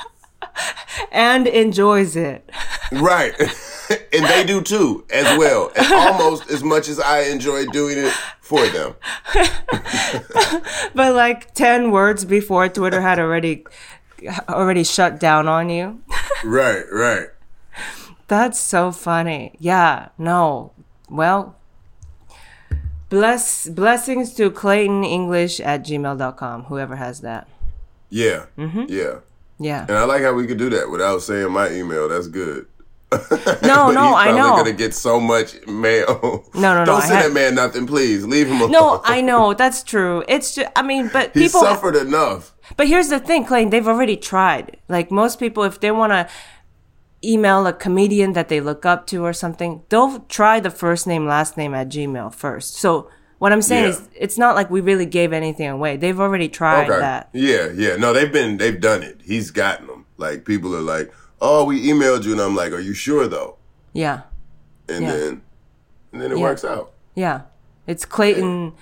[1.11, 2.49] and enjoys it.
[2.91, 3.33] right,
[4.13, 8.13] and they do too as well, and almost as much as I enjoy doing it
[8.41, 8.95] for them.
[10.93, 13.65] But like 10 words before Twitter had already
[14.49, 16.01] already shut down on you.
[16.43, 17.27] Right, right.
[18.27, 19.55] That's so funny.
[19.59, 20.71] Yeah, no.
[21.09, 21.55] Well,
[23.09, 27.47] bless blessings to Clayton English at gmail.com, whoever has that.
[28.09, 28.85] Yeah, Mm-hmm.
[28.87, 29.19] yeah.
[29.57, 29.85] Yeah.
[29.87, 32.09] And I like how we could do that without saying my email.
[32.09, 32.67] That's good.
[33.63, 34.55] No, no, I know.
[34.57, 36.43] gonna get so much mail.
[36.53, 38.25] No, no, no, Don't I send had- that man nothing, please.
[38.25, 38.71] Leave him alone.
[38.71, 39.53] No, I know.
[39.53, 40.23] That's true.
[40.27, 41.61] It's just, I mean, but he people.
[41.61, 42.53] suffered enough.
[42.77, 44.77] But here's the thing, Clayton, they've already tried.
[44.89, 46.27] Like most people, if they want to
[47.23, 51.25] email a comedian that they look up to or something, they'll try the first name,
[51.27, 52.75] last name at Gmail first.
[52.77, 53.89] So what I'm saying Yeah.
[53.89, 55.97] is, it's not like we really gave anything away.
[55.97, 56.99] They've already tried Okay.
[56.99, 57.29] that.
[57.33, 57.95] Yeah, yeah.
[57.97, 59.21] No, they've been they've done it.
[59.23, 60.05] He's gotten them.
[60.17, 63.57] Like people are like, "Oh, we emailed you," and I'm like, "Are you sure though?"
[63.93, 64.21] Yeah.
[64.89, 65.11] And Yeah.
[65.11, 65.41] then
[66.11, 66.43] and then it Yeah.
[66.43, 66.91] works out.
[67.15, 67.41] Yeah.
[67.87, 68.73] It's Clayton,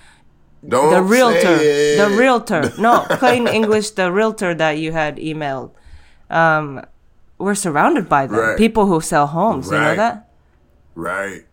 [0.66, 1.56] Don't the realtor.
[1.58, 2.72] The realtor.
[2.78, 5.70] No, Clayton English, the realtor that you had emailed.
[6.30, 6.80] Um,
[7.38, 8.38] we're surrounded by them.
[8.38, 8.56] Right.
[8.56, 9.66] People who sell homes.
[9.66, 9.96] You know Right.
[9.96, 10.28] that?
[10.94, 11.44] Right.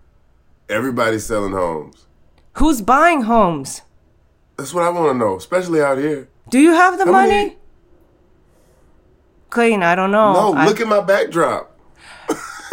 [0.70, 2.06] Everybody's selling homes.
[2.54, 3.82] Who's buying homes?
[4.58, 6.30] That's what I want to know, especially out here.
[6.50, 7.30] Do you have the How money?
[7.32, 7.58] many-
[9.52, 10.34] Clayton, I don't know.
[10.34, 11.78] No, I, look at my backdrop.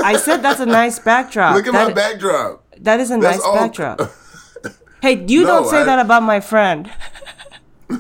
[0.03, 1.55] I said that's a nice backdrop.
[1.55, 2.65] Look at That- my backdrop.
[2.81, 4.01] That is a That's nice all- backdrop.
[5.03, 6.91] hey, you No, don't say I- that about my friend.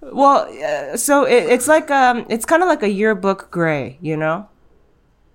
[0.00, 4.16] well, uh, so it, it's like um, it's kind of like a yearbook gray, you
[4.16, 4.48] know?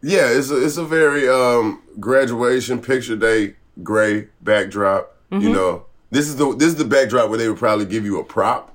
[0.01, 5.15] Yeah, it's a, it's a very um graduation picture day gray backdrop.
[5.31, 5.47] Mm-hmm.
[5.47, 8.19] You know, this is the this is the backdrop where they would probably give you
[8.19, 8.73] a prop.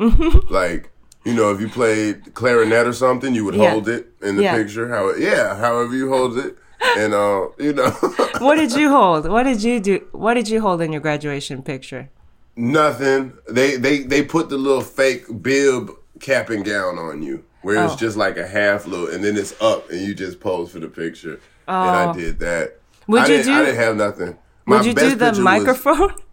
[0.00, 0.52] Mm-hmm.
[0.52, 0.90] Like,
[1.24, 3.70] you know, if you played clarinet or something, you would Yeah.
[3.70, 4.56] hold it in the Yeah.
[4.56, 4.88] picture.
[4.88, 6.56] How yeah, however you hold it,
[6.98, 7.90] and uh, you know,
[8.38, 9.28] What did you hold?
[9.28, 10.04] What did you do?
[10.12, 12.08] What did you hold in your graduation picture?
[12.56, 13.32] nothing.
[13.48, 17.42] They they they put the little fake bib cap and gown on you.
[17.62, 17.96] Where it's Oh.
[17.96, 20.88] just like a half little, and then it's up, and you just pose for the
[20.88, 21.40] picture.
[21.66, 21.72] Oh.
[21.82, 22.74] And I did that.
[22.76, 22.80] Oh.
[23.08, 24.38] Would I you didn't, do- I didn't have nothing.
[24.66, 26.14] My Would you do the picture was- microphone?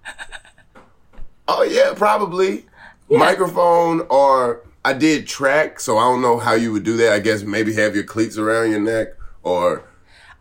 [1.48, 2.66] Oh yeah, probably
[3.10, 7.14] microphone or I did track, so I don't know how you would do that.
[7.14, 9.10] I guess maybe have your cleats around your neck
[9.44, 9.88] or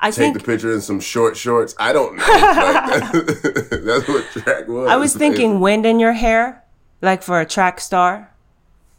[0.00, 1.74] I take think the picture in some short shorts.
[1.78, 2.24] I don't know.
[2.24, 3.12] Like,
[3.84, 4.88] that's what track was.
[4.88, 6.64] I was thinking wind in your hair,
[7.02, 8.32] like for a track star,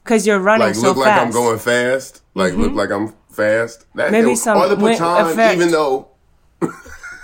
[0.04, 0.98] because you're running so fast.
[0.98, 1.22] like so look like.
[1.22, 2.22] I'm going fast.
[2.36, 2.78] Like look mm-hmm.
[2.78, 3.86] like I'm fast.
[3.96, 5.56] That, Maybe it- some or the wind baton, effect.
[5.56, 6.10] even though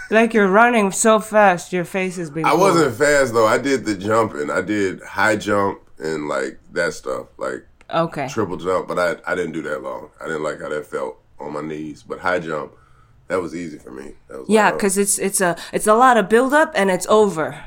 [0.09, 2.45] Like you're running so fast, your face is being.
[2.45, 3.45] I wasn't fast though.
[3.45, 4.49] I did the jumping.
[4.49, 7.27] I did high jump and like that stuff.
[7.37, 8.27] Like Okay.
[8.27, 10.09] triple jump, but I I didn't do that long.
[10.21, 12.03] I didn't like how that felt on my knees.
[12.03, 12.73] But high jump,
[13.27, 14.13] that was easy for me.
[14.27, 14.77] That was Yeah, like, oh.
[14.77, 17.63] because it's it's a it's a lot of build up and it's over.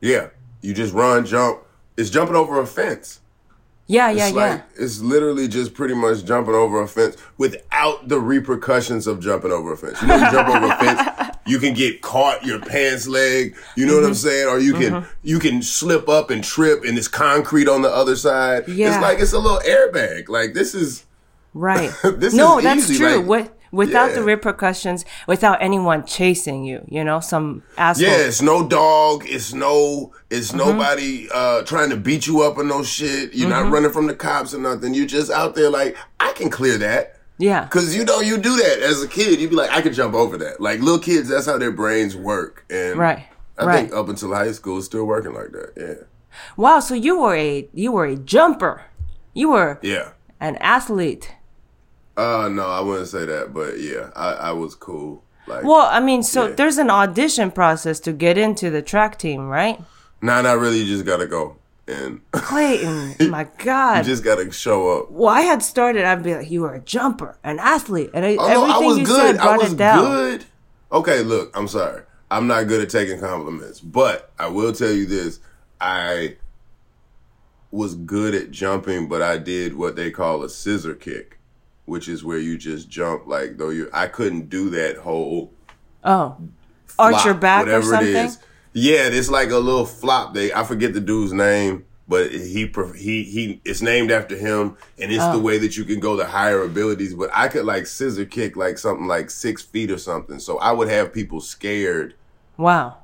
[0.00, 0.28] yeah,
[0.60, 1.60] you just run, jump.
[1.96, 3.20] It's jumping over a fence.
[3.88, 4.50] Yeah, yeah, It's yeah.
[4.52, 9.52] like it's literally just pretty much jumping over a fence without the repercussions of jumping
[9.52, 10.02] over a fence.
[10.02, 13.56] You know, you jump over a fence, you can get caught your pants leg.
[13.76, 14.28] You know what I'm Mm-hmm.
[14.28, 14.48] saying?
[14.48, 18.16] Or you can you can slip up and trip, and it's concrete on the other
[18.16, 18.68] side.
[18.68, 18.88] Yeah.
[18.94, 20.28] It's like it's a little airbag.
[20.28, 21.04] Like this is
[21.54, 21.90] Right.
[22.02, 23.16] This no, is that's easy, true.
[23.16, 28.06] like- With, without the repercussions, without anyone chasing you, you know, some asshole.
[28.06, 29.24] Yeah, it's no dog.
[29.26, 30.12] It's no.
[30.30, 30.58] It's Mm-hmm.
[30.58, 33.34] nobody uh, trying to beat you up or no shit.
[33.34, 33.64] You're Mm-hmm.
[33.64, 34.92] not running from the cops or nothing.
[34.94, 37.15] You're just out there like I can clear that.
[37.38, 37.66] Yeah.
[37.68, 39.40] Cause you know you do that as a kid.
[39.40, 40.60] You'd be like, I could jump over that.
[40.60, 42.64] Like little kids, that's how their brains work.
[42.70, 43.26] And Right.
[43.58, 43.80] I right.
[43.80, 45.72] think up until high school, it's still working like that.
[45.76, 46.04] Yeah.
[46.56, 46.80] wow.
[46.80, 48.82] So you were a you were a jumper.
[49.34, 50.10] You were Yeah.
[50.40, 51.32] an athlete.
[52.16, 55.22] Uh no, I wouldn't say that, but yeah, I, I was cool.
[55.46, 56.54] Like Well, I mean, so Yeah.
[56.54, 59.78] there's an audition process to get into the track team, right?
[60.22, 60.78] nah, not really.
[60.78, 61.56] You just gotta go.
[61.88, 65.10] And Clayton, my God, you just gotta show up.
[65.10, 66.04] well, I had started.
[66.04, 68.78] I'd be like, "You were a jumper, an athlete," and I, Oh, no, everything I
[68.86, 69.16] was you good.
[69.16, 70.04] said I brought was it down.
[70.04, 70.44] good.
[70.92, 72.02] Okay, look, I'm sorry.
[72.30, 75.38] I'm not good at taking compliments, but I will tell you this:
[75.80, 76.36] I
[77.70, 81.38] was good at jumping, but I did what they call a scissor kick,
[81.84, 83.88] which is where you just jump like though you.
[83.92, 85.52] I couldn't do that whole
[86.02, 86.36] Oh,
[86.98, 88.08] arch your back or something.
[88.08, 88.38] it is.
[88.78, 90.34] Yeah, it's like a little flop.
[90.34, 93.60] They I forget the dude's name, but he he he.
[93.64, 95.32] It's named after him, and it's Oh.
[95.32, 97.14] the way that you can go to higher abilities.
[97.14, 100.38] But I could like scissor kick like something like six feet or something.
[100.38, 102.14] So I would have people scared.
[102.58, 102.98] Wow.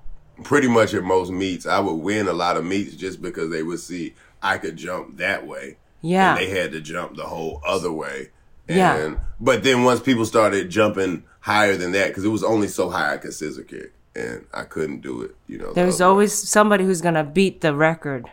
[0.45, 3.63] Pretty much at most meets, I would win a lot of meets just because they
[3.63, 5.79] would see I could jump that way.
[6.03, 6.31] Yeah.
[6.37, 8.31] and they had to jump the whole other way.
[8.69, 9.15] And, Yeah.
[9.41, 13.15] But then once people started jumping higher than that, because it was only so high
[13.15, 15.35] I could scissor kick, and I couldn't do it.
[15.47, 16.07] You know, the There's way.
[16.07, 18.31] always somebody who's gonna beat the record.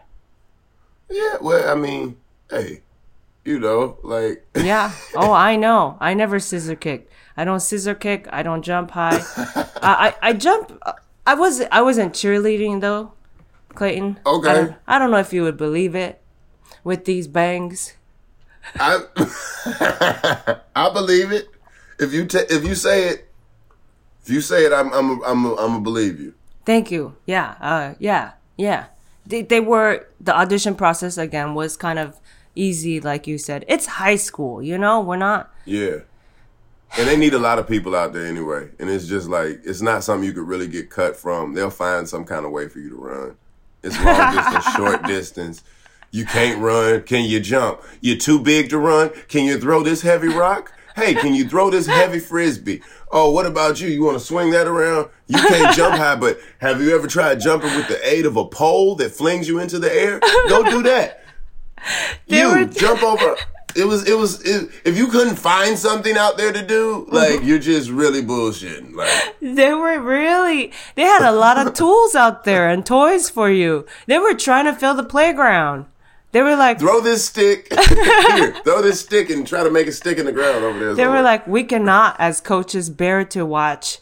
[1.10, 2.18] Yeah, well, I mean,
[2.50, 2.82] hey,
[3.46, 4.92] you know, like Yeah.
[5.16, 5.98] Oh, I know.
[6.00, 7.10] I never scissor kick.
[7.38, 8.28] I don't scissor kick.
[8.32, 9.22] I don't jump high.
[9.38, 10.78] I, I I jump.
[11.26, 13.14] I was I wasn't cheerleading though,
[13.76, 14.20] Clayton.
[14.26, 14.50] Okay.
[14.50, 16.22] I don't, I don't know if you would believe it,
[16.84, 17.94] with these bangs.
[18.76, 19.00] I
[20.76, 21.48] I believe it.
[22.00, 23.29] If you ta if you say it,
[24.30, 26.36] if you say it, I'm I'm I'm I'm gonna believe you.
[26.64, 27.16] Thank you.
[27.26, 27.56] Yeah.
[27.60, 27.96] Uh.
[27.98, 28.34] Yeah.
[28.58, 28.86] Yeah.
[29.26, 32.20] They they were the audition process again was kind of
[32.54, 33.66] easy, like you said.
[33.68, 34.62] It's high school.
[34.62, 35.52] You know, we're not.
[35.66, 36.02] Yeah.
[36.96, 38.70] And they need a lot of people out there anyway.
[38.80, 41.56] And it's just like it's not something you could really get cut from.
[41.56, 43.36] They'll find some kind of way for you to run.
[43.82, 45.64] It's long distance, short distance.
[46.12, 47.02] You can't run.
[47.02, 47.82] Can you jump?
[48.00, 49.10] You're too big to run.
[49.28, 50.72] Can you throw this heavy rock?
[51.00, 52.82] Hey, can you throw this heavy frisbee?
[53.10, 53.88] Oh, what about you?
[53.88, 55.10] You want to swing that around?
[55.28, 58.46] You can't jump high, but have you ever tried jumping with the aid of a
[58.46, 60.20] pole that flings you into the air?
[60.50, 61.24] Go do that.
[62.28, 63.38] You jump over.
[63.74, 67.16] It was, it was, it, if you couldn't find something out there to do, mm-hmm.
[67.16, 68.94] like, you're just really bullshitting.
[68.94, 70.74] Like, They were really.
[70.96, 73.86] They had a lot of tools out there and toys for you.
[74.08, 75.86] They were trying to fill the playground.
[76.32, 79.94] They were like, throw this stick, here, throw this stick and try to make it
[79.94, 80.94] stick in the ground over there.
[80.94, 83.98] they were like, we cannot, as coaches, bear to watch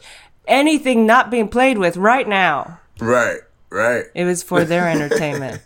[0.46, 2.80] anything not being played with right now.
[3.00, 4.04] right, right.
[4.14, 5.62] It was for their entertainment.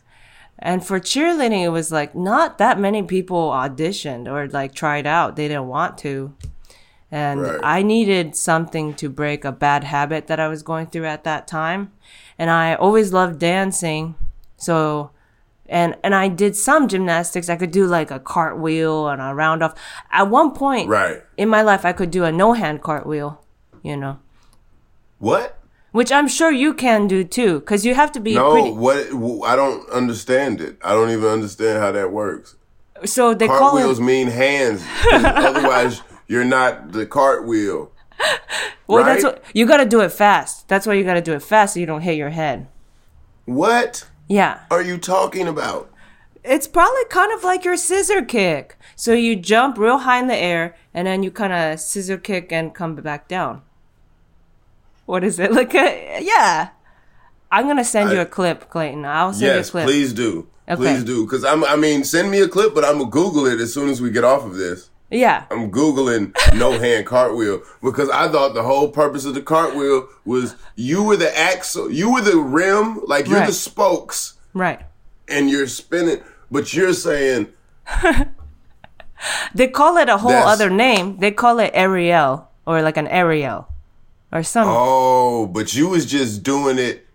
[0.59, 5.35] And for cheerleading, it was like not that many people auditioned or like tried out.
[5.35, 6.35] They didn't want to.
[7.11, 7.61] And Right.
[7.63, 11.49] I needed something to break a bad habit that I was going through at that
[11.49, 11.91] time.
[12.39, 14.15] And I always loved dancing.
[14.57, 15.11] So,
[15.73, 17.49] and, and I did some gymnastics.
[17.49, 19.75] I could do like a cartwheel and a round off.
[20.11, 21.23] At one point Right.
[21.37, 23.43] in my life, I could do a no hand cartwheel,
[23.83, 24.19] you know,
[25.19, 25.59] What?
[25.93, 27.61] which I'm sure you can do too.
[27.63, 28.71] Cause you have to be No, pretty.
[28.73, 29.49] what?
[29.51, 30.79] I don't understand it.
[30.85, 32.57] I don't even understand how that works.
[33.05, 34.03] So they call Cartwheels it.
[34.03, 34.85] mean hands.
[35.13, 37.91] Otherwise, you're not the cartwheel.
[38.87, 39.35] Well, that's right?
[39.35, 40.69] what you got to do it fast.
[40.69, 42.69] That's why you got to do it fast so you don't hit your head.
[43.47, 45.89] What Yeah, are you talking about?
[46.45, 48.77] it's probably kind of like your scissor kick.
[48.97, 52.51] So you jump real high in the air and then you kind of scissor kick
[52.51, 53.63] and come back down.
[55.07, 55.75] What is it like?
[55.75, 56.71] A, yeah,
[57.51, 59.05] I'm gonna send you a clip, Clayton.
[59.05, 59.87] I'll send Yes, you a clip.
[59.87, 60.49] please do.
[60.69, 60.77] Okay.
[60.77, 61.25] Please do.
[61.27, 61.63] Because I'm.
[61.65, 64.11] I mean, send me a clip, but I'm gonna Google it as soon as we
[64.11, 64.91] get off of this.
[65.13, 70.09] Yeah, I'm googling no hand cartwheel because I thought the whole purpose of the cartwheel
[70.25, 74.81] was you were the axle, you were the rim, like you're the spokes, right.
[75.29, 76.23] and you're spinning.
[76.51, 77.53] But you're saying
[79.55, 81.19] They call it a whole other name.
[81.19, 83.69] They call it aerial or like an aerial
[84.33, 84.75] or something.
[84.75, 87.07] Oh, but you was just doing it.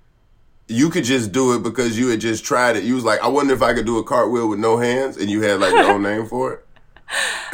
[0.68, 2.84] You could just do it because you had just tried it.
[2.84, 5.30] You was like, I wonder if I could do a cartwheel with no hands, and
[5.30, 6.67] you had like your own name for it.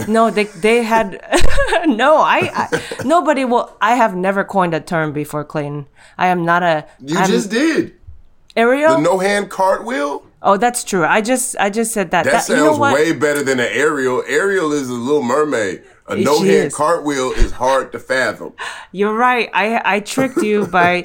[0.08, 1.12] No, they they had
[1.86, 2.18] no.
[2.18, 3.76] I, I nobody will.
[3.82, 5.88] I have never coined a term before, Clayton.
[6.18, 6.86] I am not a.
[7.00, 7.94] You I'm- just did
[8.56, 8.96] Ariel.
[8.96, 10.26] the no hand cartwheel.
[10.42, 11.06] oh, that's true.
[11.06, 12.26] I just I just said that.
[12.26, 14.24] That, That- sounds you know way better than an aerial.
[14.28, 15.84] Ariel is a little mermaid.
[16.08, 18.54] A no hand cartwheel is hard to fathom.
[18.92, 19.50] You're right.
[19.54, 21.04] I I tricked you by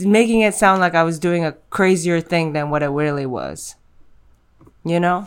[0.00, 3.74] making it sound like I was doing a crazier thing than what it really was.
[4.84, 5.26] You know.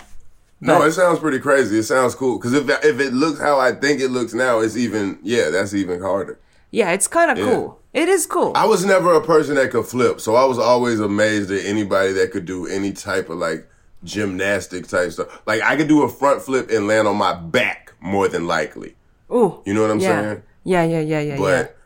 [0.61, 1.79] No, it sounds pretty crazy.
[1.79, 4.75] It sounds cool because if if it looks how I think it looks now, it's
[4.75, 6.39] even yeah, that's even harder.
[6.71, 7.79] Yeah, it's kind of cool.
[7.93, 8.51] It is cool.
[8.55, 12.13] I was never a person that could flip, so I was always amazed at anybody
[12.13, 13.67] that could do any type of like
[14.03, 15.41] gymnastic type stuff.
[15.45, 18.95] Like I could do a front flip and land on my back more than likely.
[19.31, 19.61] Ooh.
[19.65, 20.21] You know what I'm yeah.
[20.21, 20.43] saying?
[20.63, 21.37] Yeah, yeah, yeah, yeah, yeah.
[21.37, 21.77] But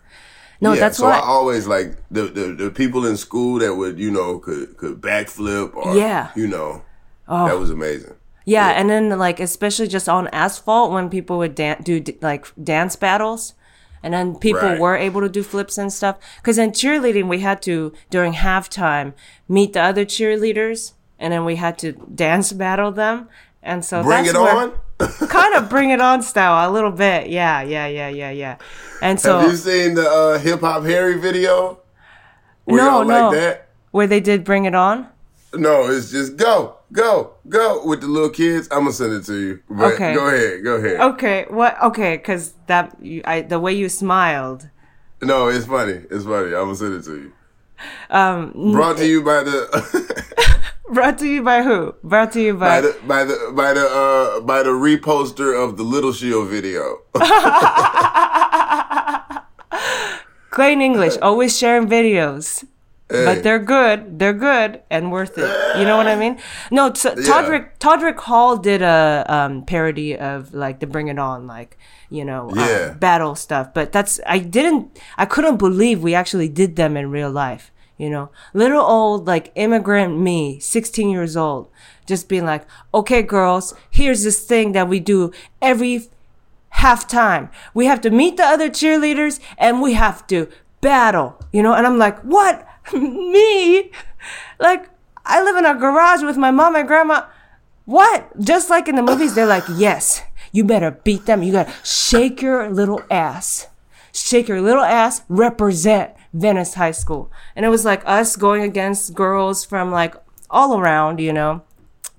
[0.60, 1.18] No, yeah, that's so why.
[1.18, 5.00] I always like the, the the people in school that would you know could could
[5.00, 6.32] backflip or Yeah.
[6.36, 6.82] you know
[7.28, 7.48] oh.
[7.48, 8.16] That was amazing.
[8.46, 12.48] Yeah, and then like especially just on asphalt when people would dan- do d- like
[12.62, 13.54] dance battles,
[14.04, 14.80] and then people Right.
[14.80, 16.18] were able to do flips and stuff.
[16.42, 19.14] Because in cheerleading, we had to during halftime
[19.48, 23.30] meet the other cheerleaders, and then we had to dance battle them.
[23.62, 24.74] And so Bring that's it on.
[25.30, 27.30] kind of bring it on style a little bit.
[27.30, 28.56] Yeah, yeah, yeah, yeah, yeah.
[29.02, 31.80] And so Have you seen the uh, Hip Hop Harry video?
[32.66, 33.30] Where No, no.
[33.30, 33.70] like that?
[33.92, 35.08] where they did bring it on.
[35.54, 38.70] No, it's just go, go, go with the little kids.
[38.72, 39.60] I'm gonna send it to you.
[39.70, 40.14] But Okay.
[40.14, 41.00] Go ahead, go ahead.
[41.14, 41.76] Okay, what?
[41.84, 44.70] Okay, because that you, I the way you smiled.
[45.22, 46.00] No, it's funny.
[46.10, 46.48] It's funny.
[46.56, 47.32] I'm gonna send it to you.
[48.10, 50.64] Um, brought to you by the
[50.94, 51.96] Brought to you by who?
[52.04, 52.82] Brought to you by by.
[52.82, 57.00] the by the by the uh by the reposter of the Little Shield video.
[60.52, 62.64] Clayton English, always sharing videos.
[63.14, 63.26] Hey.
[63.26, 64.18] But they're good.
[64.18, 65.50] They're good and worth it.
[65.78, 66.40] You know what I mean?
[66.72, 71.46] No, t- Todrick Todrick Hall did a um, parody of like the Bring It On,
[71.46, 71.78] like
[72.10, 72.94] you know, uh, Yeah.
[72.94, 73.74] battle stuff.
[73.74, 77.70] But that's I didn't, I couldn't believe we actually did them in real life.
[77.98, 81.70] You know, little old like immigrant me, sixteen years old,
[82.08, 86.08] just being like, okay, girls, here's this thing that we do every
[86.78, 87.50] halftime.
[87.76, 90.50] We have to meet the other cheerleaders and we have to
[90.82, 91.74] battle, you know?
[91.74, 92.68] And I'm like, what?
[92.94, 93.92] Me?
[94.60, 94.90] Like,
[95.26, 97.26] I live in a garage with my mom and grandma.
[97.86, 98.40] What?
[98.40, 100.22] Just like in the movies, they're like, yes,
[100.52, 101.44] you better beat them.
[101.44, 103.68] You gotta shake your little ass.
[104.14, 107.32] Shake your little ass, represent Venice High School.
[107.56, 110.16] And it was like us going against girls from like
[110.50, 111.64] all around, you know?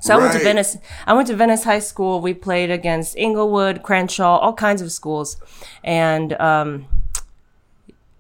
[0.01, 0.77] So I went to Venice.
[1.07, 2.21] I went to Venice High School.
[2.21, 5.39] We played against Inglewood, Crenshaw, all kinds of schools,
[5.83, 6.87] and um,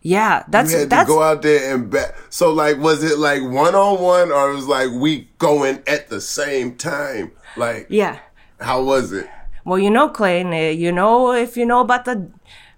[0.04, 2.14] yeah, that's you had that's to go out there and bet.
[2.28, 6.10] So like, was it like one on one, or it was like we going at
[6.10, 7.32] the same time?
[7.56, 8.18] Like, yeah.
[8.60, 9.28] how was it?
[9.64, 12.30] Well, you know, Clayton, eh, you know if you know about the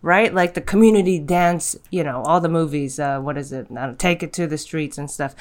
[0.03, 3.01] right, like the community dance, you know, all the movies.
[3.01, 3.66] Uh, what is it?
[3.77, 5.35] Uh, Take it to the streets and stuff.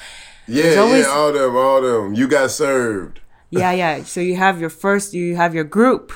[0.48, 2.14] Yeah, always- yeah, all them, all them.
[2.14, 3.20] You got served.
[3.50, 4.02] Yeah, yeah.
[4.02, 6.12] So you have your first, you have your group.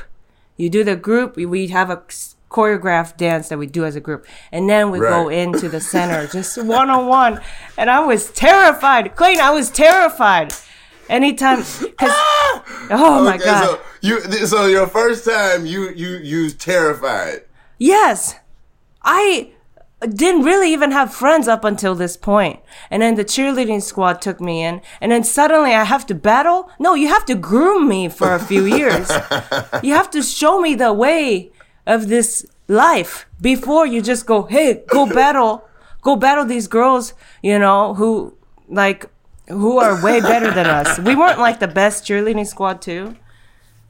[0.57, 1.37] You do the group.
[1.37, 2.03] we- have a
[2.51, 6.26] choreographed dance that we do as a group, and then we go into the center,
[6.32, 7.40] just one on one.
[7.78, 9.40] And I was terrified, Clayton.
[9.40, 10.53] I was terrified.
[11.09, 12.12] Anytime, because
[12.90, 17.42] oh my Okay, god, So you, so your first time, you you you terrified.
[17.78, 18.36] yes,
[19.03, 19.51] I
[20.09, 22.61] didn't really even have friends up until this point.
[22.90, 26.70] And then the cheerleading squad took me in, and then suddenly I have to battle?
[26.78, 29.11] No, you have to groom me for a few years.
[29.82, 31.51] you have to show me the way
[31.91, 35.68] of this life before you just go, hey, go battle,
[36.03, 37.12] go battle these girls,
[37.43, 38.36] you know, who
[38.68, 39.11] like
[39.49, 40.99] who are way better than us.
[41.01, 43.16] We weren't like the best cheerleading squad too.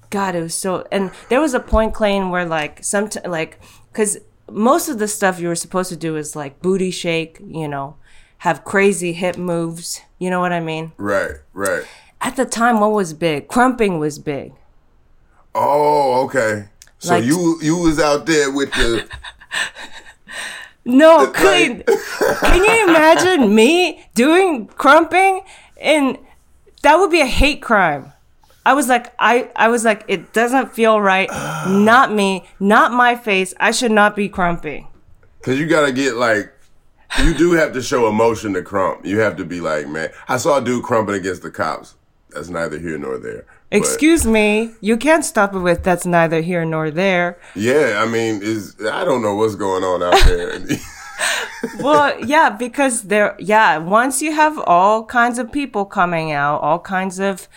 [0.09, 0.86] God, it was so.
[0.90, 3.61] And there was a point, Clayton, where like some like
[3.92, 4.18] because
[4.51, 7.96] most of the stuff you were supposed to do is like booty shake, you know,
[8.38, 10.01] have crazy hip moves.
[10.18, 10.92] You know what I mean?
[10.96, 11.84] Right, right.
[12.22, 13.48] At the time, what was big?
[13.48, 14.53] Crumping was big.
[15.55, 16.68] Oh, okay.
[17.01, 19.07] So Like- you you was out there with the
[20.84, 21.82] No, Clayton,
[22.40, 25.42] can you imagine me doing crumping?
[25.80, 26.18] And
[26.82, 28.12] that would be a hate crime.
[28.64, 31.28] I was like, I, I was like, it doesn't feel right.
[31.68, 33.53] not me, not my face.
[33.61, 34.88] I should not be crumping.
[35.42, 36.53] Cause you gotta get like,
[37.22, 39.05] you do have to show emotion to crump.
[39.05, 41.94] You have to be like, man, I saw a dude crumping against the cops.
[42.30, 43.44] That's neither here nor there.
[43.71, 47.39] But, Excuse me, you can't stop it with that's neither here nor there.
[47.55, 50.59] yeah, I mean, is I don't know what's going on out there.
[51.79, 56.79] Well, yeah, because there, yeah, once you have all kinds of people coming out, all
[56.79, 57.49] kinds of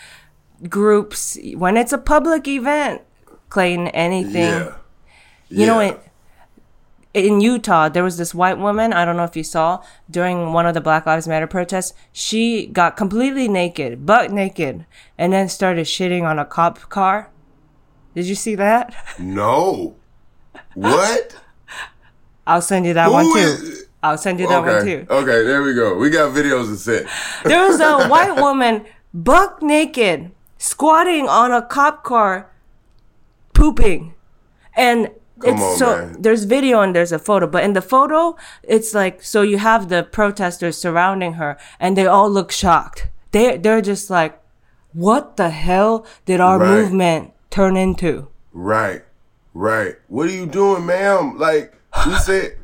[0.68, 3.00] groups, when it's a public event,
[3.48, 4.72] Clayton, anything, yeah.
[5.48, 5.88] you know, Yeah.
[5.92, 6.00] it,
[7.14, 10.66] in Utah, there was this white woman, I don't know if you saw, during one
[10.66, 14.84] of the Black Lives Matter protests, she got completely naked, butt naked,
[15.16, 17.30] and then started shitting on a cop car.
[18.14, 18.94] Did you see that?
[19.18, 19.94] No.
[20.74, 21.36] What?
[22.46, 23.38] I'll send you that Who one too.
[23.38, 25.06] is- I'll send you that one too.
[25.08, 25.96] Okay, there we go.
[25.96, 27.08] We got videos to send.
[27.44, 28.84] There was a white woman
[29.14, 32.50] buck naked squatting on a cop car
[33.54, 34.14] pooping.
[34.76, 35.10] And
[35.44, 36.22] Come it's on, so man.
[36.22, 39.88] there's video and there's a photo, but in the photo it's like so you have
[39.88, 43.08] the protesters surrounding her and they all look shocked.
[43.32, 44.40] They they're just like
[44.92, 46.70] what the hell did our Right.
[46.70, 48.28] movement turn into?
[48.52, 49.02] Right.
[49.52, 49.96] Right.
[50.08, 51.36] What are you doing, ma'am?
[51.38, 51.74] Like,
[52.06, 52.56] we said,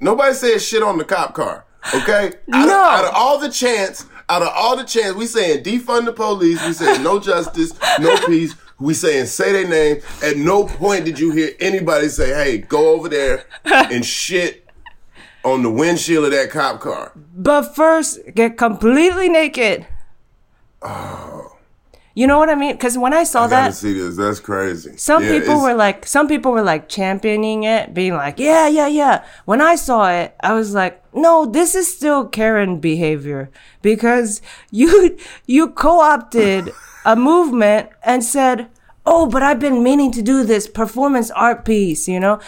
[0.00, 1.64] nobody said shit on the cop car.
[1.94, 2.26] Okay?
[2.52, 2.66] Out, No.
[2.66, 6.12] Of, out of all the chance, out of all the chance, we saying defund the
[6.12, 8.54] police, we saying no justice, no peace.
[8.80, 10.02] We saying say their name.
[10.22, 14.66] At no point did you hear anybody say, "Hey, go over there and shit
[15.44, 19.86] on the windshield of that cop car." But first, get completely naked.
[20.82, 21.56] Oh.
[22.14, 22.72] You know what I mean?
[22.72, 24.16] Because when I saw I that, see this.
[24.16, 24.96] That's crazy.
[24.96, 28.88] some Yeah, people were like, some people were like championing it, being like, yeah, yeah,
[28.88, 29.24] yeah.
[29.44, 33.50] When I saw it, I was like, no, this is still Karen behavior
[33.80, 35.16] because you
[35.46, 36.72] you co-opted
[37.04, 38.68] a movement and said,
[39.06, 42.08] oh, but I've been meaning to do this performance art piece.
[42.08, 42.40] You know,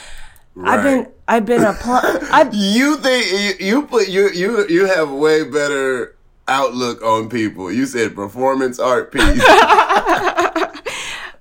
[0.63, 2.19] I've been I've been applying.
[2.31, 6.17] I You think you, you put you you you have way better
[6.49, 7.71] outlook on people.
[7.73, 9.43] You said performance art piece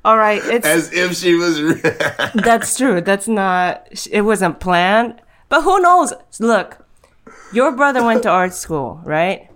[0.06, 0.42] all right.
[0.46, 1.82] It's as if she was.
[2.36, 3.02] That's true.
[3.02, 3.88] That's not.
[4.10, 5.22] It wasn't planned.
[5.50, 6.14] But who knows?
[6.40, 6.86] Look,
[7.52, 9.50] your brother went to art school, right?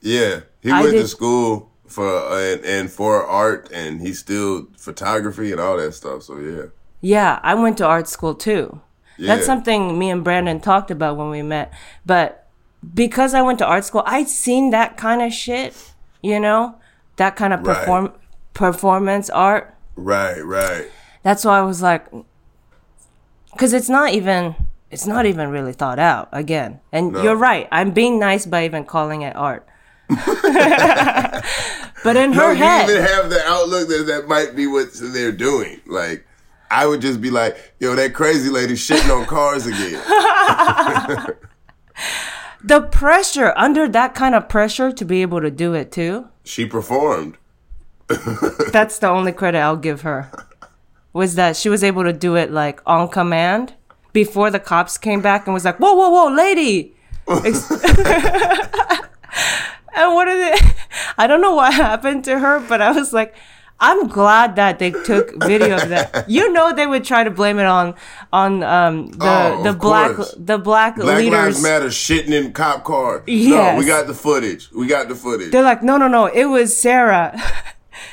[0.00, 2.06] yeah, he I went to school for
[2.38, 6.22] and, and for art, and he still photography and all that stuff.
[6.24, 6.62] So yeah,
[7.00, 8.80] Yeah, I went to art school too.
[9.18, 11.72] That's something me and Brandon talked about when we met.
[12.06, 12.46] But
[12.94, 15.74] because I went to art school, I'd seen that kind of shit.
[16.22, 16.76] You know,
[17.16, 17.76] that kind of Right.
[17.78, 18.12] perform
[18.54, 19.74] performance art.
[19.96, 20.86] right, right.
[21.24, 22.06] That's why I was like,
[23.52, 24.54] because it's not even.
[24.90, 26.80] It's not even really thought out again.
[26.92, 27.22] And No.
[27.22, 27.68] you're right.
[27.70, 29.67] I'm being nice by even calling it art.
[32.04, 34.66] but in her No, her you head, even have the outlook that that might be
[34.66, 35.80] what they're doing.
[35.86, 36.26] Like,
[36.70, 40.00] I would just be like, "Yo, that crazy lady shitting on cars again."
[42.64, 46.28] the pressure under that kind of pressure to be able to do it too.
[46.44, 47.36] she performed.
[48.72, 50.30] That's the only credit I'll give her.
[51.12, 53.74] Was that she was able to do it like on command
[54.14, 56.94] before the cops came back and was like, "Whoa, whoa, whoa, lady!"
[59.98, 60.74] And what did it?
[61.18, 63.34] I don't know what happened to her, but I was like,
[63.80, 66.28] I'm glad that they took video of that.
[66.28, 67.94] You know, they would try to blame it on
[68.32, 70.34] on um, the Oh, the black course.
[70.36, 71.32] the black, Black leaders.
[71.32, 73.22] Lives Matter shitting in cop car.
[73.26, 74.70] No, we got the footage.
[74.72, 75.52] We got the footage.
[75.52, 76.26] They're like, no, no, no.
[76.26, 77.40] It was Sarah.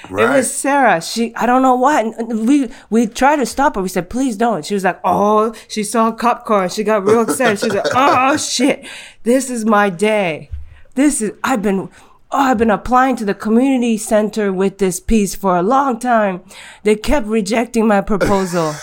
[0.09, 1.01] It was Sarah.
[1.01, 2.27] She, I don't know what.
[2.27, 3.81] We we tried to stop her.
[3.81, 4.63] We said, please don't.
[4.65, 6.69] She was like, oh, she saw a cop car.
[6.69, 7.59] She got real excited.
[7.59, 8.87] She was like, oh shit,
[9.23, 10.49] this is my day.
[10.95, 11.89] This is I've been.
[12.31, 16.41] Oh, I've been applying to the community center with this piece for a long time.
[16.83, 18.73] They kept rejecting my proposal.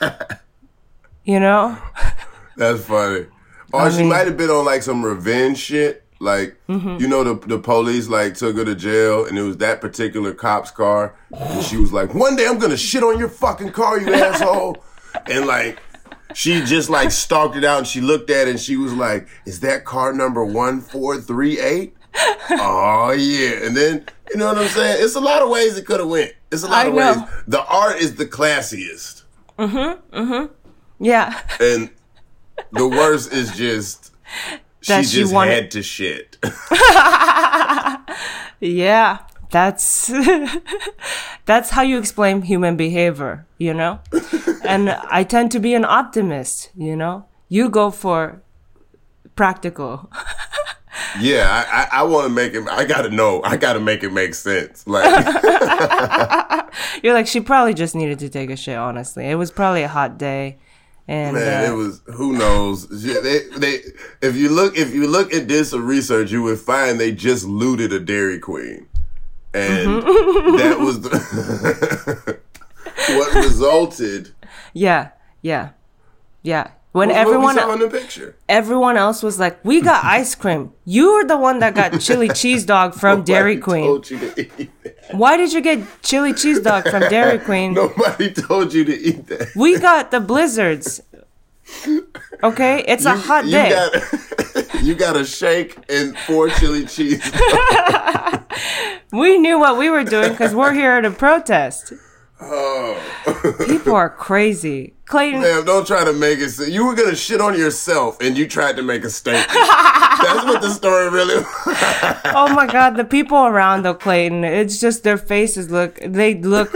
[1.24, 1.78] you know?
[2.56, 3.26] That's funny.
[3.72, 6.04] Or she mean- might have been on like some revenge shit.
[6.18, 6.96] Like Mm-hmm.
[7.00, 10.34] you know, the the police like took her to jail, and it was that particular
[10.34, 13.98] cop's car, and she was like, "One day I'm gonna shit on your fucking car,
[14.00, 14.76] you asshole,"
[15.26, 15.78] and like.
[16.34, 19.28] She just like stalked it out and she looked at it and she was like,
[19.46, 21.94] Is that car number 1438?
[22.50, 23.64] oh yeah.
[23.66, 24.96] And then you know what I'm saying?
[25.04, 26.32] It's a lot of ways it could have went.
[26.52, 27.12] It's a lot I of know.
[27.20, 27.30] ways.
[27.46, 29.22] The art is the classiest.
[29.58, 30.16] Mm-hmm.
[30.18, 31.04] Mm-hmm.
[31.04, 31.40] Yeah.
[31.60, 31.90] And
[32.72, 34.12] the worst is just
[34.80, 36.36] she she just wanted- had to shit.
[38.62, 39.18] Yeah,
[39.50, 40.10] that's
[41.44, 44.00] that's how you explain human behavior, you know?
[44.64, 47.26] and I tend to be an optimist, you know?
[47.48, 48.42] You go for
[49.34, 50.10] practical.
[51.20, 52.68] yeah, I, I, I want to make it.
[52.68, 53.42] I gotta know.
[53.42, 54.86] I gotta make it make sense.
[54.86, 55.04] Like,
[57.02, 59.26] You're like she probably just needed to take a shit, honestly.
[59.26, 60.58] It was probably a hot day.
[61.08, 62.02] And man, uh, it was.
[62.14, 62.86] Who knows?
[62.88, 63.80] They, they,
[64.22, 67.92] if you look, if you look at this research, you would find they just looted
[67.92, 68.86] a Dairy Queen,
[69.52, 70.56] and mm-hmm.
[70.56, 72.40] that was the
[73.08, 74.34] what resulted.
[74.72, 75.10] yeah,
[75.42, 75.70] yeah.
[76.42, 76.70] Yeah.
[76.92, 78.34] When everyone saw in the picture.
[78.48, 80.72] everyone else was like, "We got ice cream.
[80.84, 83.84] You were the one that got chili cheese dog from Dairy Queen.
[83.84, 84.96] Told you to eat that.
[85.12, 87.74] Why did you get chili cheese dog from Dairy Queen?
[87.74, 89.54] Nobody told you to eat that.
[89.54, 91.00] We got the blizzards.
[92.42, 93.70] Okay, it's a hot you day.
[93.70, 97.22] Got, you got a shake and four chili cheese.
[99.12, 101.92] we knew what we were doing because we're here to protest.
[102.40, 102.98] Oh.
[103.66, 104.94] People are crazy.
[105.04, 106.68] Clayton, don't try to make it.
[106.68, 109.48] You were gonna shit on yourself, and you tried to make a statement.
[109.52, 111.44] That's what the story really.
[112.34, 116.74] oh my god, the people around though, Clayton, it's just their faces look, they look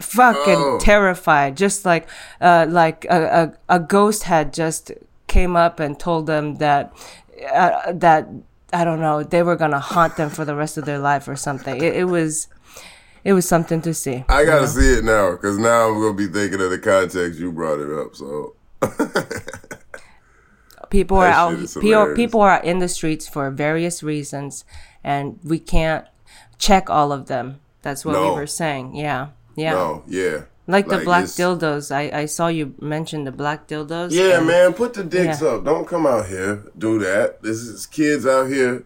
[0.00, 0.78] fucking Oh.
[0.80, 1.56] terrified.
[1.56, 2.08] Just like,
[2.40, 4.92] uh, like a, a, a ghost had just
[5.26, 6.92] came up and told them that,
[7.52, 8.28] uh, that,
[8.72, 11.36] I don't know, they were gonna haunt them for the rest of their life or
[11.36, 11.76] something.
[11.82, 12.48] It, it was,
[13.24, 14.24] it was something to see.
[14.28, 17.52] I gotta see it now, because now I'm gonna be thinking of the context you
[17.52, 18.14] brought it up.
[18.16, 18.54] So
[20.90, 21.56] people are out.
[21.80, 24.64] People, people are in the streets for various reasons,
[25.02, 26.06] and we can't
[26.58, 27.60] check all of them.
[27.82, 28.30] That's what No.
[28.30, 28.94] we were saying.
[28.94, 29.72] Yeah, yeah.
[29.72, 30.42] No, yeah.
[30.66, 31.94] Like the black dildos.
[31.94, 34.12] I, I saw you mention the black dildos.
[34.12, 35.48] Yeah, and- man, put the dicks Yeah.
[35.48, 35.64] up.
[35.64, 37.42] Don't come out here do that.
[37.42, 38.84] This is kids out here,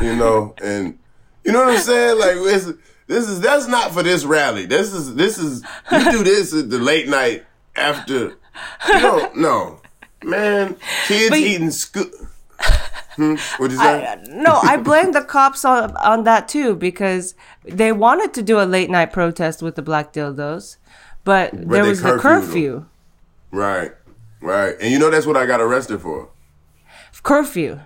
[0.00, 0.98] you know, and
[1.44, 2.18] you know what I'm saying.
[2.20, 2.72] Like this,
[3.08, 4.66] this is that's not for this rally.
[4.66, 7.44] This is this is you do this at the late night
[7.74, 8.36] after.
[8.88, 9.80] You don't no,
[10.22, 10.76] man.
[11.08, 12.04] Kids But- eating school.
[13.16, 13.34] Hmm?
[13.56, 14.06] What'd you say?
[14.06, 17.34] I, no, I blame the cops on on that too because
[17.66, 20.76] they wanted to do a late night protest with the black dildos,
[21.24, 22.86] but, there they was the curfew.
[23.50, 23.92] right,
[24.40, 24.74] right.
[24.80, 26.30] And you know that's what I got arrested for.
[27.22, 27.80] Curfew.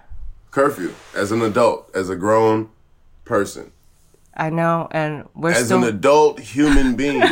[0.50, 2.68] Curfew as an adult, as a grown
[3.24, 3.72] person,
[4.36, 7.22] I know, and we're still as still an adult human being.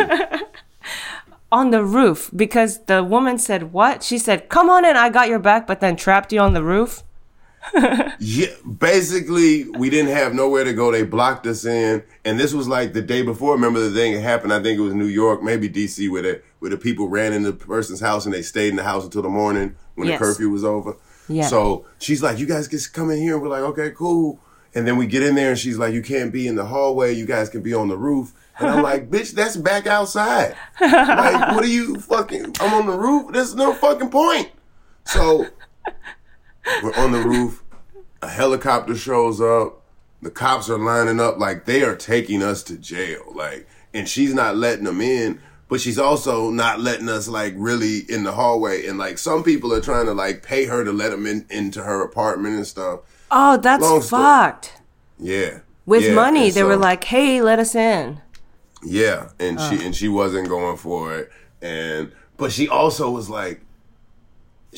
[1.50, 4.02] on the roof because the woman said what?
[4.02, 6.62] She said, "Come on in, I got your back," but then trapped you on the
[6.62, 7.02] roof.
[8.20, 8.48] Yeah,
[8.78, 10.90] basically, we didn't have nowhere to go.
[10.90, 13.52] They blocked us in, and this was like the day before.
[13.54, 14.52] Remember the thing that happened?
[14.52, 17.52] I think it was New York, maybe DC, where the where the people ran into
[17.52, 20.18] the person's house and they stayed in the house until the morning when Yes.
[20.18, 20.96] the curfew was over.
[21.28, 21.46] Yeah.
[21.46, 24.40] So she's like, "You guys can come in here." And we're like, "Okay, cool."
[24.74, 27.12] And then we get in there, and she's like, "You can't be in the hallway.
[27.14, 30.56] You guys can be on the roof." And I'm like, "Bitch, that's back outside.
[30.80, 32.56] like, what are you fucking?
[32.60, 33.32] I'm on the roof.
[33.32, 34.50] There's no fucking point."
[35.04, 35.46] So
[36.82, 37.62] we're on the roof.
[38.22, 39.82] A helicopter shows up.
[40.22, 43.22] The cops are lining up like they are taking us to jail.
[43.34, 47.98] Like, and she's not letting them in, but she's also not letting us like really
[48.08, 48.86] in the hallway.
[48.86, 51.82] And like some people are trying to like pay her to let them in into
[51.82, 53.00] her apartment and stuff.
[53.30, 54.22] Oh, that's Long story.
[54.22, 54.72] fucked.
[55.18, 55.58] Yeah.
[55.86, 58.20] With Yeah, money, and they were like, "Hey, let us in."
[58.84, 61.30] Yeah, and she and she wasn't going for it,
[61.62, 63.60] and but she also was like,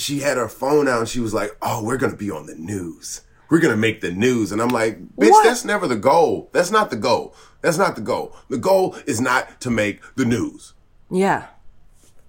[0.01, 2.55] she had her phone out and she was like, "Oh, we're gonna be on the
[2.55, 3.23] news.
[3.51, 5.45] We're gonna make the news." And I'm like, "Bitch, What?
[5.45, 6.49] that's never the goal.
[6.53, 7.35] That's not the goal.
[7.63, 8.35] That's not the goal.
[8.49, 10.75] The goal is not to make the news."
[11.11, 11.47] Yeah.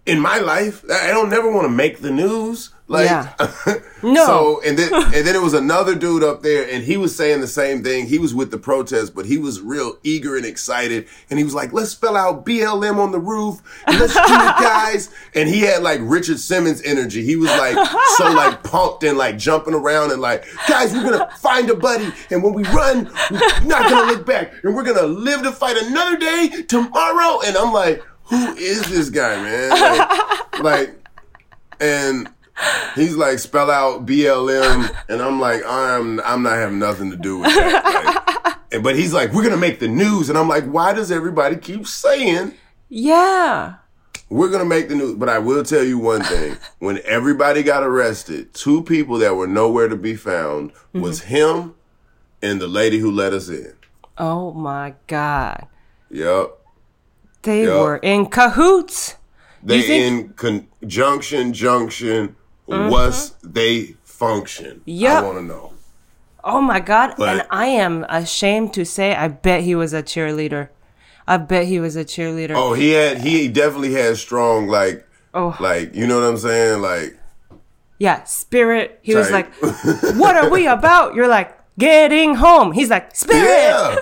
[0.06, 2.72] In my life, I I don't never want to make the news.
[2.92, 3.76] Like, Yeah.
[4.04, 4.26] No.
[4.26, 7.40] So and then and then it was another dude up there, and he was saying
[7.40, 8.08] the same thing.
[8.08, 11.54] He was with the protest, but he was real eager and excited, and he was
[11.54, 14.26] like, "Let's spell out BLM on the roof, and let's do it,
[14.60, 17.24] guys." And he had like Richard Simmons energy.
[17.24, 17.76] He was like
[18.18, 22.12] so like pumped and like jumping around and like, "Guys, we're gonna find a buddy,
[22.32, 25.78] and when we run, we're not gonna look back, and we're gonna live to fight
[25.78, 30.96] another day tomorrow." And I'm like, "Who is this guy, man?" Like, like
[31.80, 32.28] and
[32.96, 37.40] he's like spell out BLM, and I'm like I'm I'm not having nothing to do
[37.40, 38.44] with that.
[38.44, 41.12] Like, and- but he's like we're gonna make the news, and I'm like why does
[41.12, 42.54] everybody keep saying
[42.90, 43.76] Yeah.
[44.30, 45.16] we're gonna make the news?
[45.16, 49.48] But I will tell you one thing: when everybody got arrested, two people that were
[49.48, 51.02] nowhere to be found mm-hmm.
[51.02, 51.76] was him
[52.42, 53.74] and the lady who let us in.
[54.18, 55.68] Oh my god.
[56.10, 56.58] Yep.
[57.44, 57.80] They Yeah.
[57.82, 59.16] were in cahoots.
[59.64, 62.36] They think- in conjunction, junction.
[62.72, 62.90] Uh-huh.
[62.90, 64.82] What's they function?
[64.86, 65.12] Yep.
[65.12, 65.74] I want to know.
[66.44, 67.16] Oh my god.
[67.18, 70.70] But- and I am ashamed to say I bet he was a cheerleader.
[71.28, 72.54] I bet he was a cheerleader.
[72.56, 75.56] Oh, he had he definitely had strong like Oh.
[75.60, 77.18] like you know what I'm saying like
[78.00, 79.00] Yeah, spirit.
[79.04, 79.54] He was like,
[80.18, 83.96] "What are we about?" You're like, "Getting home." He's like, "Spirit." yeah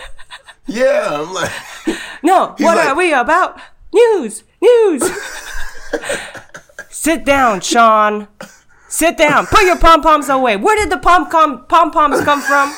[0.66, 1.52] yeah I'm like
[2.24, 3.60] No, what like- are we about?
[3.94, 5.04] News, news.
[6.90, 8.28] Sit down, Sean.
[8.90, 9.46] Sit down.
[9.46, 10.58] Put your pom poms away.
[10.58, 12.74] Where did the pom pom pom poms come from?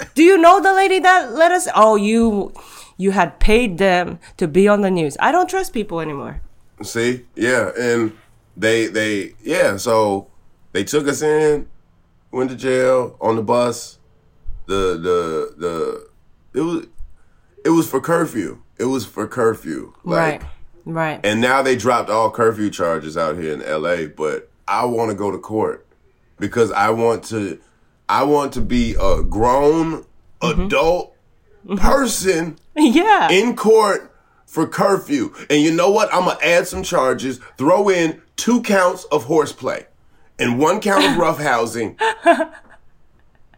[0.14, 1.68] Do you know the lady that let us?
[1.74, 2.52] Oh, you,
[2.96, 5.16] you had paid them to be on the news.
[5.20, 6.40] I don't trust people anymore.
[6.82, 8.12] see yeah and
[8.56, 10.26] they they yeah so
[10.72, 11.68] they took us in
[12.32, 13.98] went to jail on the bus
[14.66, 16.08] the the the
[16.58, 16.86] it was
[17.64, 20.50] it was for curfew it was for curfew like right,
[20.84, 21.20] right.
[21.22, 25.14] And now they dropped all curfew charges out here in LA, but I want to
[25.14, 25.86] go to court
[26.38, 27.60] because I want to
[28.08, 30.04] I want to be a grown
[30.40, 30.62] mm-hmm.
[30.62, 31.14] adult
[31.66, 31.76] mm-hmm.
[31.76, 33.30] person yeah.
[33.30, 34.14] in court
[34.46, 35.34] for curfew.
[35.50, 36.12] And you know what?
[36.12, 39.86] I'm going to add some charges, throw in two counts of horseplay
[40.38, 41.96] and one count of roughhousing.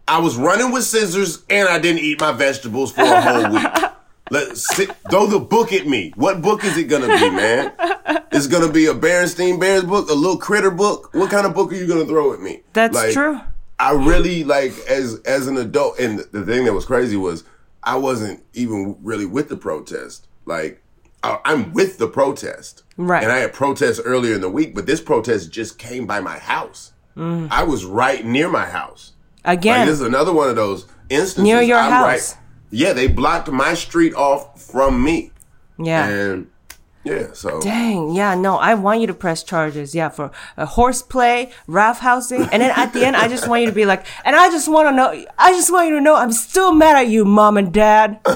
[0.06, 3.66] I was running with scissors and I didn't eat my vegetables for a whole week.
[4.34, 6.12] Let's sit, throw the book at me.
[6.16, 7.72] What book is it gonna be, man?
[8.32, 11.10] It's gonna be a Berenstein Bears book, a little critter book.
[11.14, 12.62] What kind of book are you gonna throw at me?
[12.72, 13.40] That's Like, true.
[13.78, 17.44] I really like as as an adult, and the thing that was crazy was
[17.84, 20.26] I wasn't even really with the protest.
[20.46, 20.82] Like
[21.22, 23.22] I- I'm with the protest, Right.
[23.22, 26.38] And I had protests earlier in the week, but this protest just came by my
[26.38, 26.92] house.
[27.16, 27.48] Mm.
[27.52, 29.12] I was right near my house.
[29.44, 31.44] Like Again, this is another one of those instances.
[31.44, 32.34] Near your I'm house.
[32.34, 32.38] Right,
[32.74, 35.30] yeah, they blocked my street off from me,
[35.78, 36.08] yeah.
[36.08, 36.50] and
[37.04, 41.52] yeah, so Dang, yeah, no, I want you to press charges, yeah, for uh, horseplay,
[41.66, 44.34] raft housing, and then at the end, I just want you to be like, and
[44.34, 47.08] I just want to know, I just want you to know, I'm still mad at
[47.08, 48.20] you, mom and dad.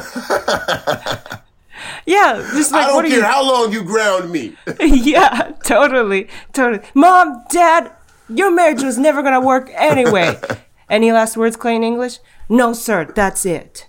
[2.04, 3.24] yeah, just like I don't are care you?
[3.24, 4.54] how long you ground me.
[4.80, 6.86] yeah, totally, totally.
[6.94, 7.90] Mom, dad,
[8.28, 10.38] your marriage was never gonna work anyway.
[10.90, 12.18] Any last words, Clayton English?
[12.48, 13.86] No, sir, that's it.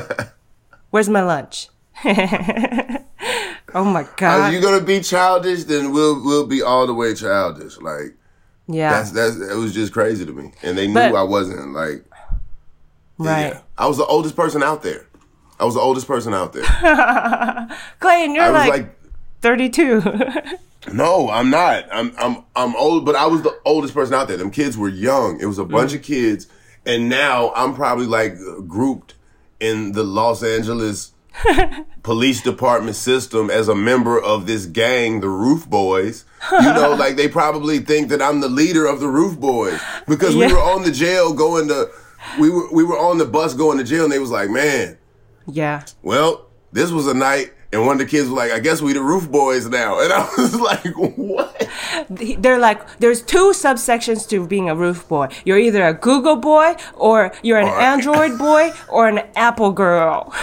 [0.90, 1.68] Where's my lunch?
[2.04, 4.52] oh my If god.
[4.52, 7.78] you're gonna be childish, then we'll we'll be all the way childish.
[7.78, 8.14] Like
[8.66, 8.90] yeah.
[8.90, 12.04] that's that's it was just crazy to me, and they knew But- I wasn't like
[13.18, 13.52] right.
[13.52, 13.60] yeah.
[13.78, 15.06] I was the oldest person out there.
[15.60, 16.64] I was the oldest person out there.
[18.00, 18.96] Clay, and you're I was like, like
[19.42, 20.02] 32.
[20.92, 21.84] No, I'm not.
[21.92, 24.36] I'm I'm I'm old, but I was the oldest person out there.
[24.36, 25.40] Them kids were young.
[25.40, 25.96] It was a bunch mm.
[25.96, 26.48] of kids,
[26.86, 29.14] and now I'm probably like grouped
[29.60, 31.12] in the Los Angeles
[32.02, 36.24] police department system as a member of this gang, the Roof Boys.
[36.50, 40.34] You know, like they probably think that I'm the leader of the Roof Boys because
[40.34, 40.46] Yeah.
[40.48, 41.90] we were on the jail going to
[42.38, 44.96] we were we were on the bus going to jail, and they was like, man,
[45.46, 45.84] yeah.
[46.02, 47.52] well, this was a night.
[47.72, 49.98] And one of the kids was like, I guess we the roof boys now.
[50.00, 50.84] And I was like,
[51.16, 51.68] what?
[52.10, 55.28] They're like, there's two subsections to being a roof boy.
[55.46, 60.34] You're either a Google boy, or you're an Or- Android boy, or an Apple girl.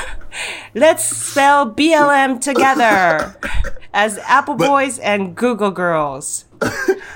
[0.74, 3.36] Let's spell BLM together
[3.94, 6.46] as Apple boys and Google girls.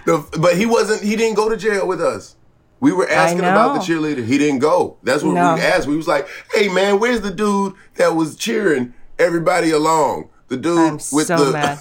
[0.06, 2.36] The, but he wasn't, he didn't go to jail with us.
[2.82, 4.26] We were asking about the cheerleader.
[4.26, 4.98] He didn't go.
[5.02, 5.56] That's what No.
[5.56, 5.88] we asked.
[5.88, 10.30] We was like, hey man, where's the dude that was cheering everybody along?
[10.48, 11.52] The dude I'm with so the.
[11.52, 11.80] mad.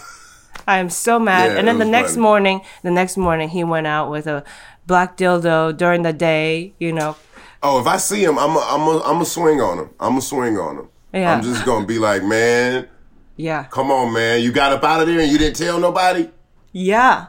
[0.66, 1.52] I am so mad.
[1.52, 2.22] Yeah, and then the next funny.
[2.22, 4.44] morning, the next morning, he went out with a
[4.86, 6.74] black dildo during the day.
[6.78, 7.16] You know,
[7.62, 9.90] Oh, if I see him, I'm a, I'm a, I'm a swing on him.
[10.00, 10.88] I'm a swing on him.
[11.12, 11.34] Yeah.
[11.34, 12.88] I'm just gonna be like, man,
[13.36, 14.40] yeah, come on, man.
[14.42, 16.30] You got up out of there and you didn't tell nobody.
[16.72, 17.26] yeah.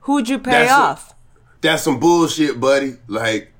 [0.00, 1.14] Who'd you pay That's a- off?
[1.62, 2.96] That's some bullshit, buddy.
[3.08, 3.53] Like.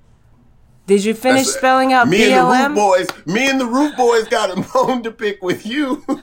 [0.87, 2.69] Did you finish That's- spelling out me and the BLM?
[2.69, 3.27] roof boys.
[3.35, 6.05] Me and the roof boys got a bone to pick with you.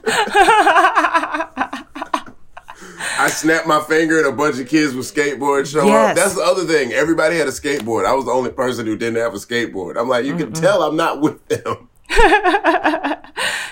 [3.14, 6.10] I snapped my finger and a bunch of kids with skateboards show Yes.
[6.10, 6.16] up.
[6.16, 6.92] That's the other thing.
[6.92, 8.06] Everybody had a skateboard.
[8.06, 9.96] I was the only person who didn't have a skateboard.
[10.00, 11.88] I'm like, you can tell I'm not with them.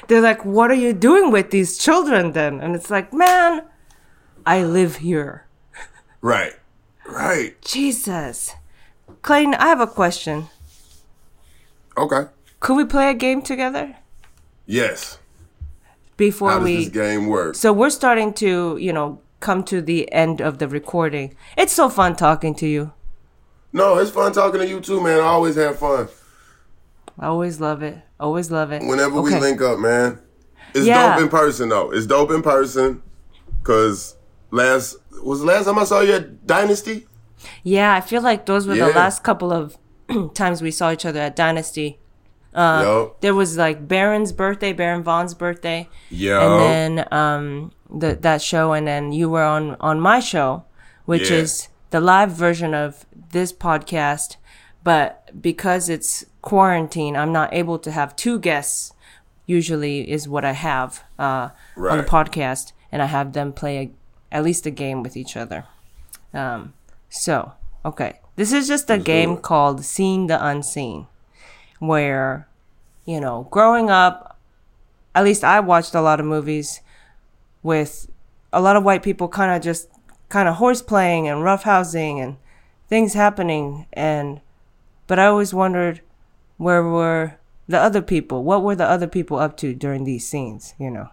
[0.08, 3.62] They're like, "What are you doing with these children then?" And it's like, "Man,
[4.46, 5.46] I live here."
[6.20, 6.54] Right.
[7.06, 7.60] Right.
[7.62, 8.54] Jesus,
[9.22, 10.48] Clayton, I have a question.
[12.00, 12.22] Okay.
[12.60, 13.96] Could we play a game together
[14.66, 15.18] Yes.
[16.16, 16.76] before How does we?
[16.84, 17.54] this game work?
[17.54, 21.34] So we're starting to, you know, come to the end of the recording.
[21.56, 22.92] It's so fun talking to you.
[23.72, 25.20] No, it's fun talking to you too, man.
[25.20, 26.08] I always have fun.
[27.18, 27.98] I always love it.
[28.18, 28.82] Always love it.
[28.82, 30.18] Whenever we link up, man.
[30.74, 31.14] It's Yeah.
[31.14, 31.90] dope in person though.
[31.92, 33.02] It's dope in person.
[33.62, 34.16] Cause
[34.50, 37.06] last was the last time I saw you at Dynasty?
[37.62, 39.76] Yeah, I feel like those were the last couple of
[40.34, 41.98] times we saw each other at Dynasty.
[42.54, 43.16] Uh, Yo.
[43.20, 46.40] There was like Baron's birthday, Baron Vaughn's birthday, Yo.
[46.40, 50.64] and then um, the, that show, and then you were on on my show,
[51.04, 51.36] which Yeah.
[51.38, 54.36] is the live version of this podcast.
[54.82, 58.92] But because it's quarantine, I'm not able to have two guests.
[59.46, 63.90] Usually is what I have uh, on the podcast, and I have them play a,
[64.36, 65.64] at least a game with each other.
[66.32, 66.72] Um,
[67.10, 67.52] so,
[67.84, 68.20] okay.
[68.40, 71.06] This is just a game called Seeing the Unseen,
[71.78, 72.48] where,
[73.04, 74.38] you know, growing up,
[75.14, 76.80] at least I watched a lot of movies
[77.62, 78.10] with
[78.50, 79.90] a lot of white people kind of just
[80.30, 82.38] kind of horse playing and roughhousing and
[82.88, 83.86] things happening.
[83.92, 84.40] And,
[85.06, 86.00] but I always wondered
[86.56, 87.34] where were
[87.68, 88.42] the other people?
[88.42, 91.10] What were the other people up to during these scenes, you know?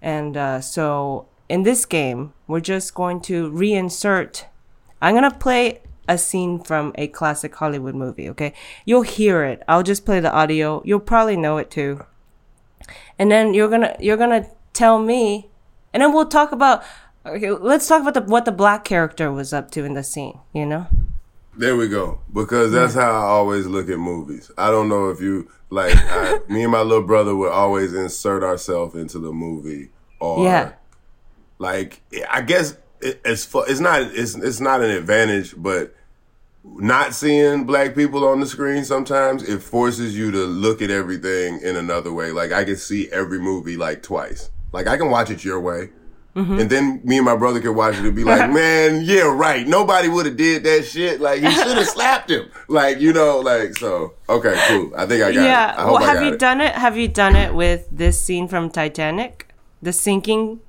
[0.00, 4.46] And uh, so in this game, we're just going to reinsert.
[5.02, 5.82] I'm going to play
[6.12, 8.52] a scene from a classic Hollywood movie, okay?
[8.84, 9.62] You'll hear it.
[9.68, 10.82] I'll just play the audio.
[10.84, 12.04] You'll probably know it too.
[13.18, 15.48] And then you're going to you're going to tell me
[15.92, 16.82] and then we'll talk about
[17.24, 20.38] okay, let's talk about the, what the black character was up to in the scene,
[20.52, 20.86] you know?
[21.56, 22.20] There we go.
[22.32, 24.50] Because that's how I always look at movies.
[24.56, 28.42] I don't know if you like I, me and my little brother would always insert
[28.42, 30.72] ourselves into the movie or Yeah.
[31.58, 32.00] like
[32.30, 35.94] I guess it, it's it's not it's it's not an advantage, but
[36.64, 41.60] not seeing black people on the screen sometimes it forces you to look at everything
[41.60, 42.30] in another way.
[42.30, 44.50] Like I can see every movie like twice.
[44.72, 45.90] Like I can watch it your way,
[46.34, 46.60] Mm-hmm.
[46.60, 49.66] And then me and my brother could watch it and be like, man, yeah, right.
[49.66, 51.20] Nobody would have did that shit.
[51.20, 52.50] Like he should have slapped him.
[52.68, 54.92] Like, you know, like so okay, cool.
[54.96, 55.72] I think I got yeah.
[55.72, 55.78] it.
[55.78, 56.38] I hope well, have you it.
[56.38, 56.74] done it?
[56.74, 59.52] Have you done it with this scene from Titanic,
[59.82, 60.60] the sinking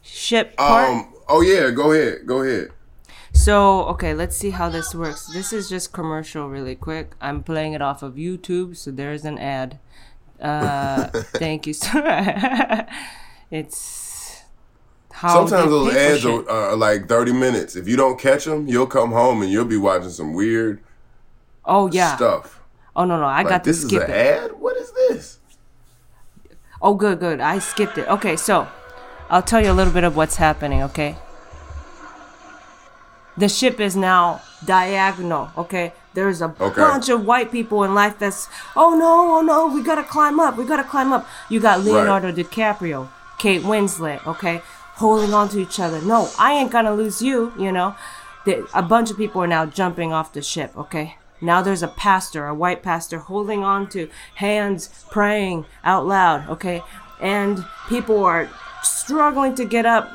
[0.00, 0.90] ship part?
[0.90, 2.26] Um oh yeah, go ahead.
[2.26, 2.70] Go ahead.
[3.42, 5.26] So, okay, let's see how this works.
[5.26, 7.14] This is just commercial really quick.
[7.20, 9.80] I'm playing it off of YouTube, so there's an ad.
[10.40, 11.06] Uh,
[11.42, 11.72] thank you.
[11.72, 12.86] sir.
[13.50, 14.42] it's
[15.10, 17.74] how Sometimes those ads are, are like 30 minutes.
[17.74, 20.80] If you don't catch them, you'll come home and you'll be watching some weird
[21.64, 22.14] Oh yeah.
[22.14, 22.60] stuff.
[22.94, 24.14] Oh no no, I Like, got to this is skip an it.
[24.14, 24.52] ad?
[24.52, 25.38] What is this?
[26.80, 27.40] Oh good good.
[27.40, 28.06] I skipped it.
[28.08, 28.68] Okay, so
[29.30, 30.82] I'll tell you a little bit of what's happening.
[30.84, 31.16] Okay.
[33.36, 35.50] The ship is now diagonal.
[35.56, 35.92] Okay.
[36.14, 36.80] There's a Okay.
[36.80, 40.56] bunch of white people in life that's oh no oh no we gotta climb up
[40.58, 41.26] we gotta climb up.
[41.48, 43.08] You got Leonardo DiCaprio,
[43.38, 44.26] Kate Winslet.
[44.26, 44.60] Okay,
[44.96, 46.02] holding on to each other.
[46.02, 47.54] No, I ain't gonna lose you.
[47.58, 47.94] You know,
[48.44, 50.76] the, a bunch of people are now jumping off the ship.
[50.76, 51.16] Okay.
[51.40, 56.82] Now there's a pastor, a white pastor, holding on to hands, praying out loud, okay?
[57.20, 58.48] And people are
[58.82, 60.10] struggling to get up.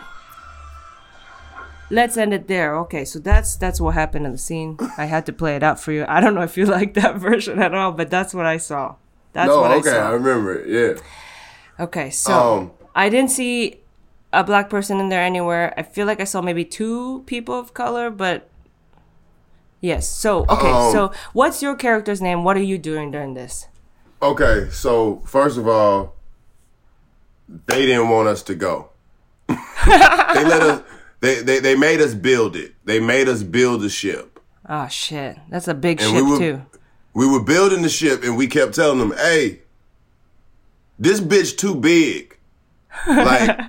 [1.90, 2.76] Let's end it there.
[2.80, 4.78] Okay, so that's that's what happened in the scene.
[4.98, 6.06] I had to play it out for you.
[6.08, 8.96] I don't know if you like that version at all, but that's what I saw.
[9.34, 10.10] That's no, what okay, I saw.
[10.10, 10.68] I remember it.
[10.68, 11.84] Yeah.
[11.84, 13.80] Okay, so Um, I didn't see
[14.34, 15.74] a black person in there anywhere.
[15.78, 18.50] I feel like I saw maybe two people of color, but
[19.80, 20.10] yes.
[20.10, 22.44] So okay, Um, so what's your character's name?
[22.44, 23.68] What are you doing during this?
[24.22, 26.16] Okay, so first of all,
[27.68, 28.90] they didn't want us to go.
[29.48, 29.56] they
[30.44, 30.84] let us.
[31.20, 32.74] They, they they made us build it.
[32.86, 34.39] They made us build the ship.
[34.70, 36.61] Oh shit, that's a big And ship we were- too.
[37.13, 39.61] We were building the ship, and we kept telling them, "Hey,
[40.99, 42.38] this bitch too big.
[43.07, 43.59] Like,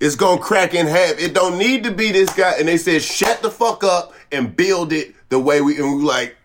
[0.00, 1.18] it's gonna crack in half.
[1.18, 4.56] It don't need to be this guy." And they said, "Shut the fuck up and
[4.56, 6.36] build it the way we." And we were like,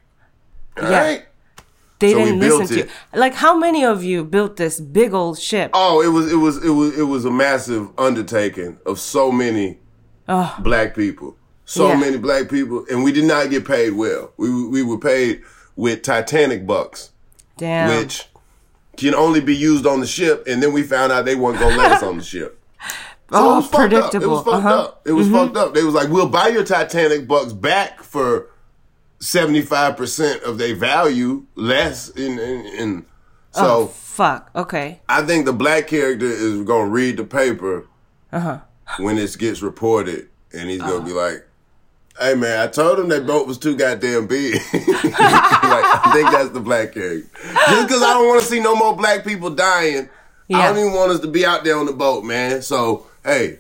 [0.78, 1.00] "All Yeah.
[1.02, 1.26] right."
[2.00, 2.86] They so didn't listen to it.
[3.14, 3.20] you.
[3.20, 5.72] Like, how many of you built this big old ship?
[5.74, 9.80] Oh, it was it was it was it was a massive undertaking of so many
[10.28, 11.96] black people, so Yeah.
[12.00, 14.32] many black people, and we did not get paid well.
[14.38, 15.42] We we were paid
[15.76, 17.12] with Titanic bucks,
[17.58, 17.90] Damn.
[17.90, 18.28] which
[18.98, 21.76] can only be used on the ship, and then we found out they weren't gonna
[21.76, 22.60] let us on the ship.
[23.32, 24.14] So Oh, it was fucked up.
[24.14, 24.80] It was fucked Uh-huh.
[24.82, 25.02] up.
[25.04, 25.74] It was fucked up.
[25.74, 28.50] They was like, "We'll buy your Titanic bucks back for
[29.20, 33.06] seventy five percent of their value less." In, in, in
[33.50, 33.66] so.
[33.66, 34.52] oh, fuck.
[34.56, 35.02] Okay.
[35.10, 37.88] I think the black character is gonna read the paper
[38.32, 38.60] Uh-huh.
[38.98, 41.22] When this gets reported, and he's gonna be uh-huh.
[41.22, 41.48] like,
[42.20, 46.50] "Hey man, I told him that boat was too goddamn big." like I think that's
[46.50, 47.30] the black character.
[47.44, 50.10] Just because I don't want to see no more black people dying,
[50.54, 52.62] I don't even want us to be out there on the boat, man.
[52.62, 53.60] So hey,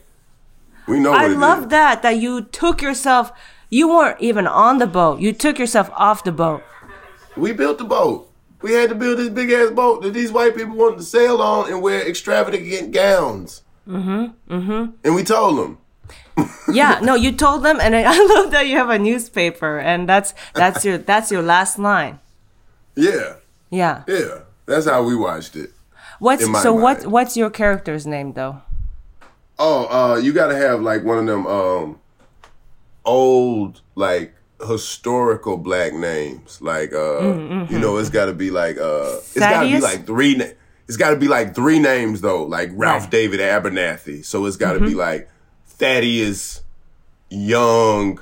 [0.87, 1.69] we know I love is.
[1.69, 3.31] that that you took yourself.
[3.69, 5.19] You weren't even on the boat.
[5.19, 6.63] You took yourself off the boat.
[7.35, 8.31] We built the boat.
[8.61, 11.41] We had to build this big ass boat that these white people wanted to sail
[11.41, 13.61] on and wear extravagant gowns.
[13.87, 14.53] Mm-hmm.
[14.53, 14.91] Mm-hmm.
[15.03, 15.77] And we told them.
[16.71, 20.07] Yeah, no, you told them, and I I love that you have a newspaper, and
[20.09, 22.19] that's that's your that's your last line.
[22.95, 23.35] Yeah,
[23.69, 24.03] Yeah.
[24.07, 24.39] yeah.
[24.65, 25.71] That's how we watched it.
[26.19, 28.61] What's so what what's your character's name though?
[29.59, 31.99] Oh, uh, you gotta have like one of them um
[33.05, 34.33] old like
[34.65, 36.61] historical black names.
[36.61, 37.21] Like uh
[37.69, 40.55] you know, it's gotta be like uh it's gotta be like three na-
[40.87, 43.11] it's gotta be like three names though, like Ralph Right.
[43.11, 44.23] David Abernathy.
[44.23, 45.29] So it's gotta be like
[45.67, 46.61] Thaddeus
[47.29, 48.19] Young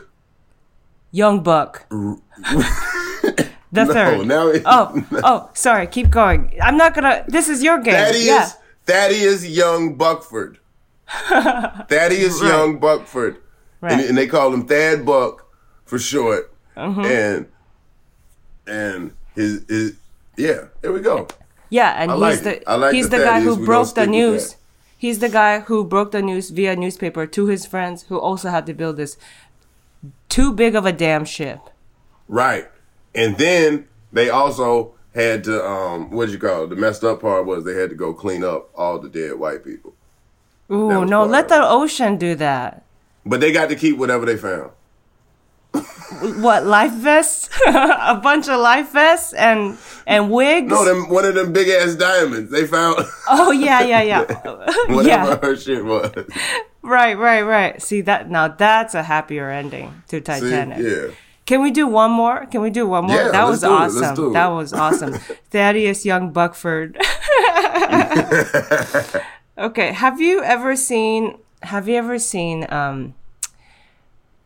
[1.12, 1.86] Young Buck.
[1.90, 4.26] the third.
[4.28, 5.88] now it- oh, oh, sorry.
[5.88, 6.58] Keep going.
[6.62, 7.26] I'm not gonna.
[7.28, 7.94] This is your game.
[7.94, 8.50] Thaddeus yeah.
[8.86, 10.60] Thaddeus Young Buckford.
[11.30, 13.38] Thaddeus Young Buckford.
[13.82, 15.46] And, and they call him Thad Buck
[15.86, 16.54] for short.
[16.78, 17.02] Mm-hmm.
[17.02, 17.48] And
[18.66, 19.98] and his his
[20.38, 21.28] yeah, there we go.
[21.74, 22.78] Yeah, and I he's like the.
[22.78, 24.58] Like he's the the guy who broke the news.
[24.96, 28.68] He's the guy who broke the news via newspaper to his friends who also had
[28.68, 29.18] to build this
[30.30, 31.60] too big of a damn ship.
[32.28, 32.70] Right.
[33.16, 36.70] And then they also had to um what did you call it?
[36.70, 39.66] The messed up part was they had to go clean up all the dead white
[39.66, 39.96] people.
[40.72, 42.84] Ooh, no, let the ocean do that.
[43.26, 44.70] But they got to keep whatever they found.
[45.74, 47.50] What life vests?
[47.68, 50.70] a bunch of life vests and and wigs.
[50.70, 52.52] No, them one of them big ass diamonds.
[52.52, 52.98] They found
[53.30, 54.22] oh yeah, yeah, yeah,
[54.94, 55.38] whatever yeah.
[55.42, 56.12] her shit was.
[56.82, 57.82] Right, right, right.
[57.82, 58.50] See that now?
[58.50, 60.22] That's a happier ending to See?
[60.22, 60.80] Titanic.
[60.80, 61.08] Yeah.
[61.46, 62.46] Can we do one more?
[62.46, 63.16] Can we do one more?
[63.16, 64.34] Yeah, that was do it, let's awesome.
[64.34, 65.14] That was awesome.
[65.50, 66.98] Thaddeus Young Buckford.
[69.58, 73.16] okay, have you ever seen have you ever seen um,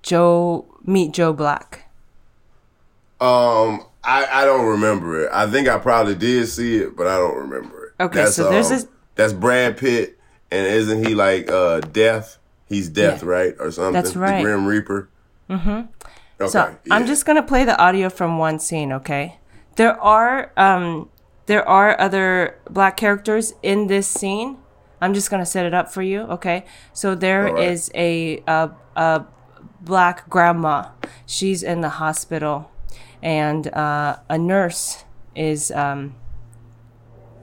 [0.07, 1.89] Joe Meet Joe Black?
[3.19, 5.29] Um, I, I don't remember it.
[5.33, 8.03] I think I probably did see it, but I don't remember it.
[8.03, 10.17] Okay, so there's this- That's Brad Pitt,
[10.51, 12.37] and isn't he like uh Death?
[12.67, 13.29] He's Death, Yeah.
[13.29, 13.93] right, or something?
[13.93, 14.37] That's right.
[14.37, 15.09] The Grim Reaper.
[15.49, 15.69] Mm-hmm.
[16.39, 16.49] Okay.
[16.49, 19.39] So I'm just gonna play the audio from one scene, okay?
[19.75, 21.09] There are um
[21.47, 24.57] there are other black characters in this scene.
[25.01, 26.65] I'm just gonna set it up for you, okay?
[26.93, 27.71] So there right.
[27.71, 29.25] is a a a
[29.88, 30.89] black grandma.
[31.25, 32.71] She's in the hospital,
[33.21, 36.15] and uh, a nurse is um.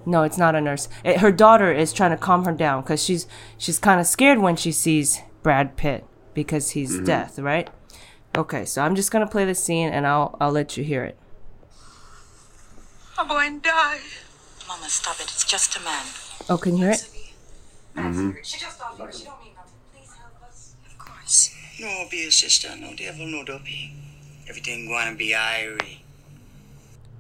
[0.07, 0.89] No, it's not a nurse.
[1.03, 3.27] It, her daughter is trying to calm her down because she's
[3.57, 7.71] she's kind of scared when she sees Brad Pitt because he's death, right?
[8.37, 11.17] Okay, so I'm just gonna play the scene and I'll I'll let you hear it.
[13.17, 14.01] I'm going to die.
[14.67, 15.25] Mama, stop it.
[15.25, 16.05] It's just a man.
[16.51, 17.09] Oh, can you hear it?
[18.43, 18.59] She
[21.85, 23.93] No, be a sister, no devil, no duppy.
[24.49, 25.99] Everything gonna be irie.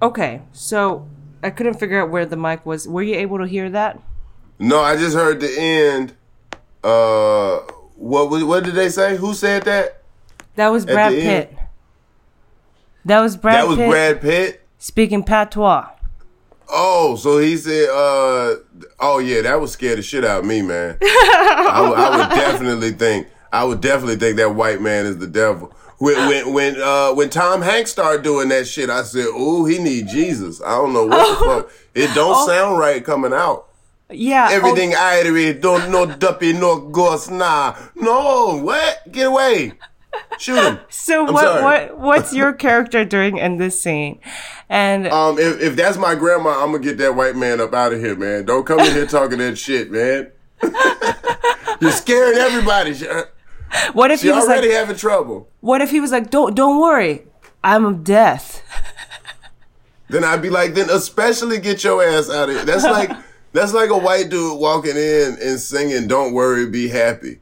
[0.00, 1.06] Okay, so
[1.42, 2.88] I couldn't figure out where the mic was.
[2.88, 4.00] Were you able to hear that?
[4.58, 6.14] No, I just heard the end.
[6.82, 7.58] Uh,
[7.96, 9.18] what what did they say?
[9.18, 10.02] Who said that?
[10.56, 11.48] That was Brad the end.
[11.50, 11.58] Pitt.
[13.04, 14.62] That was Brad that was Pitt Brad Pitt.
[14.78, 15.90] speaking patois.
[16.70, 18.56] Oh, so he said, uh,
[18.98, 20.96] oh yeah, that would scare the shit out of me, man.
[21.02, 25.72] I, I would definitely think, I would definitely think that white man is the devil.
[25.98, 29.78] When when when uh when Tom Hanks started doing that shit, I said, "Ooh, he
[29.78, 31.72] need Jesus." I don't know what the fuck.
[31.94, 33.68] It don't sound right coming out.
[34.10, 34.48] Yeah.
[34.50, 37.76] oh, Everything Irie don't no duppy no ghost nah.
[37.94, 39.10] No, what?
[39.12, 39.74] Get away!
[40.38, 40.80] Shoot him.
[40.88, 41.62] so I'm what sorry.
[41.62, 44.18] what what's your character doing in this scene?
[44.68, 47.92] And Um, if, if that's my grandma, I'm gonna get that white man up out
[47.92, 48.44] of here, man.
[48.46, 50.32] Don't come in here talking that shit, man.
[51.80, 52.94] You're scaring everybody.
[53.92, 55.48] What if she he was already like having trouble.
[55.60, 57.22] what if he was like don't don't worry.
[57.62, 58.62] I'm of death.
[60.10, 62.64] Then I'd be like, then especially get your ass out of here.
[62.64, 63.10] That's like
[63.52, 67.40] that's like a white dude walking in and singing "Don't Worry, Be Happy."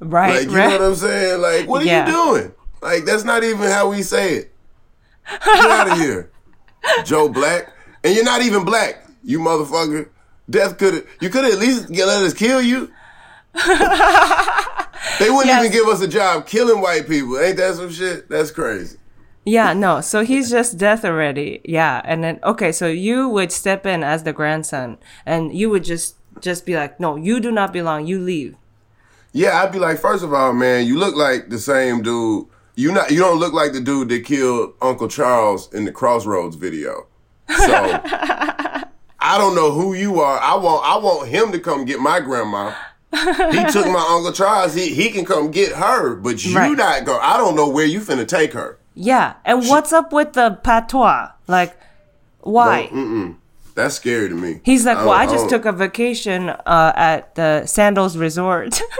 [0.00, 0.68] Right, Like you right.
[0.70, 1.40] know what I'm saying?
[1.42, 2.06] Like what are Yeah.
[2.06, 2.52] you doing?
[2.80, 4.52] Like that's not even how we say it.
[5.44, 6.30] Get out of here,
[7.04, 7.70] Joe Black.
[8.02, 10.08] And you're not even black, you motherfucker.
[10.48, 11.06] Death could have.
[11.20, 12.90] You could have at least get, let us kill you.
[15.18, 15.64] They wouldn't Yes.
[15.64, 17.38] even give us a job killing white people.
[17.38, 18.28] Ain't that some shit?
[18.28, 18.98] That's crazy.
[19.44, 20.00] Yeah, no.
[20.02, 21.60] So he's just death already.
[21.64, 25.84] Yeah, and then okay, so you would step in as the grandson, and you would
[25.84, 28.06] just just be like, "No, you do not belong.
[28.06, 28.56] You leave."
[29.32, 32.46] Yeah, I'd be like, first of all, man, you look like the same dude.
[32.76, 36.56] You not you don't look like the dude that killed Uncle Charles in the Crossroads
[36.56, 37.06] video.
[37.48, 37.72] So
[39.20, 40.38] I don't know who you are.
[40.40, 42.72] I want I want him to come get my grandma.
[43.12, 44.74] He took my Uncle Charles.
[44.74, 46.76] He he can come get her, but you Right.
[46.76, 47.18] not go.
[47.18, 48.78] I don't know where you finna take her.
[48.94, 51.30] Yeah, and what's up with the patois?
[51.46, 51.76] Like,
[52.40, 52.90] why?
[53.74, 54.60] That's scary to me.
[54.64, 58.80] He's like, "Well, I just don't- took a vacation uh, at the Sandals Resort."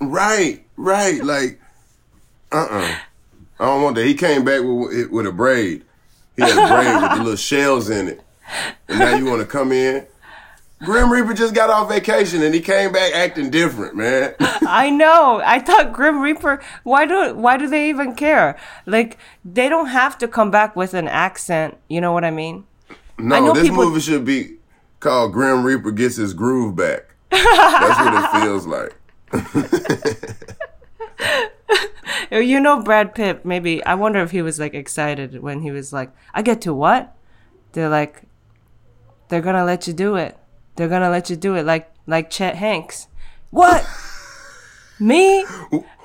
[0.00, 1.24] Right, right.
[1.24, 1.60] Like,
[2.52, 2.94] uh uh
[3.58, 4.06] I don't want that.
[4.06, 5.84] He came back with, with a braid.
[6.36, 8.22] He had a braid with the little shells in it.
[8.88, 10.06] And now you want to come in?
[10.84, 14.34] Grim Reaper just got off vacation and he came back acting different, man.
[14.40, 15.42] I know.
[15.44, 16.62] I thought Grim Reaper.
[16.84, 18.56] Why do Why do they even care?
[18.86, 21.76] Like, they don't have to come back with an accent.
[21.88, 22.64] You know what I mean?
[22.90, 24.56] I No, this people- movie should be
[25.00, 27.14] called Grim Reaper Gets His Groove Back.
[27.30, 28.94] That's what it feels like.
[32.30, 33.44] You know, Brad Pitt.
[33.44, 36.74] Maybe I wonder if he was like excited when he was like, "I get to
[36.74, 37.14] what?"
[37.72, 38.22] They're like,
[39.28, 40.36] "They're gonna let you do it.
[40.78, 43.08] They're gonna let you do it." Like like Chet Hanks.
[43.50, 43.84] What?
[45.00, 45.44] Me?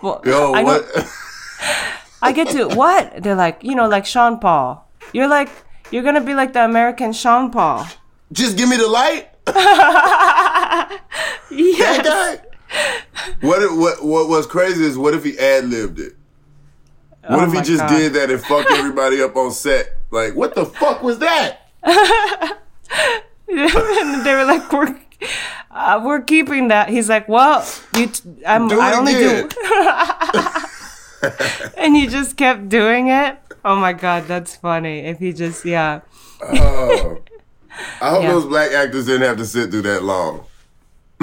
[0.01, 0.83] Well, Yo, I what?
[2.21, 3.21] I get to what?
[3.21, 4.89] They're like, you know, like Sean Paul.
[5.13, 5.49] You're like,
[5.91, 7.85] you're gonna be like the American Sean Paul.
[8.31, 9.29] just give me the light?
[9.45, 10.99] That
[11.51, 12.01] Yes.
[12.05, 12.39] guy?
[13.41, 16.13] What, if- what, what was crazy is what if he ad libbed it?
[17.27, 17.89] What Oh if he just God.
[17.95, 19.87] did that and fucked everybody up on set?
[20.11, 21.59] Like, what the fuck was that?
[23.57, 24.95] And they were like, we're,
[25.71, 26.89] uh, we're keeping that.
[26.89, 29.47] He's like, well, you, t- I'm, Do I it only again.
[29.49, 31.29] do,
[31.77, 33.37] and he just kept doing it.
[33.65, 34.99] Oh my god, that's funny.
[34.99, 36.01] If he just, yeah,
[36.41, 37.21] Oh.
[38.01, 38.31] I hope Yeah.
[38.33, 40.45] those black actors didn't have to sit through that long.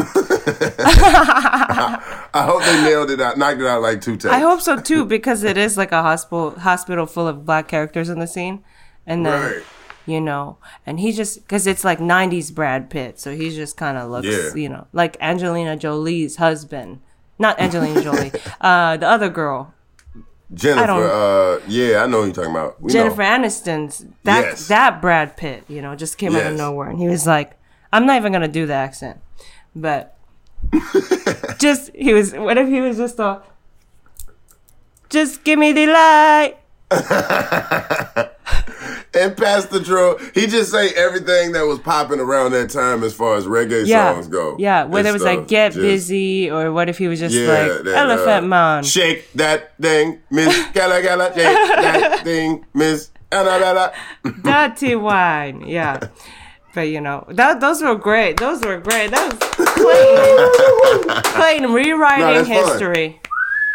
[1.12, 4.32] I hope they nailed it out, knocked it out like two times.
[4.34, 8.08] I hope so too because it is like a hospital hospital full of black characters
[8.08, 8.64] in the scene,
[9.06, 9.62] and then Right.
[10.06, 13.96] You know, and he just because it's like '90s Brad Pitt, so he just kind
[13.98, 14.54] of looks, Yeah.
[14.54, 17.00] you know, like Angelina Jolie's husband
[17.38, 18.32] not Angelina Jolie.
[18.60, 19.72] Uh, the other girl,
[20.52, 20.90] Jennifer.
[20.92, 22.82] Uh, yeah, I know who you're talking about.
[22.82, 23.38] We Jennifer Know.
[23.38, 24.04] Aniston's.
[24.24, 24.68] That Yes.
[24.68, 27.56] that Brad Pitt, you know, just came out of nowhere, and he was like,
[27.94, 29.20] "I'm not even gonna do the accent,"
[29.74, 30.18] but
[31.58, 32.34] just he was.
[32.34, 33.40] What if he was just a,
[35.08, 36.56] just give me the light.
[39.12, 43.36] And Pastor Drew, he just say everything that was popping around that time as far
[43.36, 44.54] as reggae Yeah, songs go.
[44.58, 44.84] yeah.
[44.84, 47.82] Whether it was like "Get Just- Busy" or what if he was just Yeah, like
[47.84, 51.26] that, "Elephant uh, Man." Shake that thing, Miss Gala Gala.
[51.34, 53.92] Shake that thing, Miss Annabella.
[54.42, 55.98] Dirty wine, yeah.
[56.72, 58.36] But you know, that those were great.
[58.36, 59.10] Those were great.
[59.10, 62.68] That was Clayton, Clayton rewriting No, that's fun.
[62.70, 63.20] history.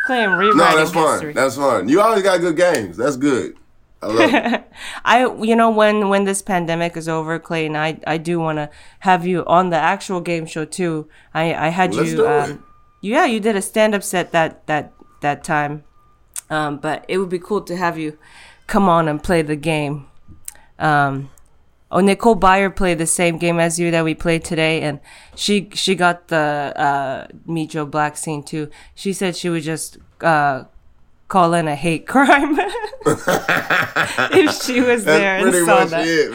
[0.05, 1.11] Clayton rewriting No, that's fun.
[1.11, 1.33] history.
[1.33, 1.89] That's fun.
[1.89, 2.95] You always got good games.
[2.95, 3.57] That's good.
[4.05, 4.63] I love it.
[5.05, 8.69] I, you know, when when this pandemic is over, Clayton, I I do want to
[8.99, 11.07] have you on the actual game show too.
[11.33, 12.27] I I had Let's you.
[12.27, 12.63] um.
[13.01, 15.83] Yeah, you did a stand up set that that that time.
[16.49, 18.17] Um, but it would be cool to have you
[18.67, 20.07] come on and play the game.
[20.77, 21.29] Um,
[21.91, 24.99] oh, Nicole Byer played the same game as you that we played today, and
[25.35, 28.69] she she got the uh, Meet Joe Black scene too.
[28.93, 30.65] She said she would just uh,
[31.27, 32.55] call in a hate crime
[33.07, 36.05] if she was there That's and pretty saw much that.
[36.07, 36.31] it,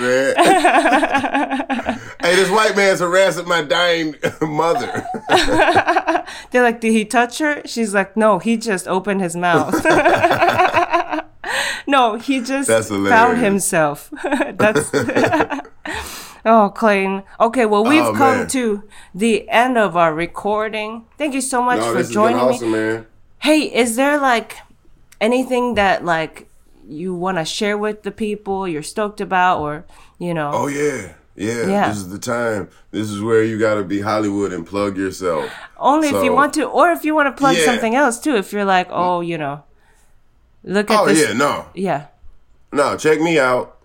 [1.87, 2.01] man.
[2.23, 5.07] hey, this white man's harassing my dying mother.
[6.51, 7.63] They're like, did he touch her?
[7.67, 9.75] She's like, no, he just opened his mouth.
[11.87, 14.11] no, he just found himself.
[14.55, 14.91] That's.
[16.45, 17.23] oh, Clayton.
[17.39, 18.83] Okay, well, we've Oh, come to
[19.15, 21.05] the end of our recording.
[21.17, 22.79] Thank you so much no, for this has been joining awesome, me.
[22.79, 23.07] man.
[23.39, 24.57] Hey, is there like
[25.21, 26.49] anything that like
[26.89, 29.85] you want to share with the people you're stoked about, or
[30.19, 30.51] you know?
[30.53, 31.13] Oh yeah.
[31.37, 31.89] Yeah, Yeah.
[31.89, 32.69] this is the time.
[32.91, 35.51] This is where you got to be Hollywood and plug yourself.
[35.79, 37.65] Only if you want to, or if you want to plug Yeah.
[37.65, 38.35] something else too.
[38.37, 39.63] If you're like, oh, you know,
[40.65, 41.27] look at Oh this.
[41.29, 42.07] yeah, no, Yeah.
[42.73, 42.97] no.
[42.97, 43.77] Check me out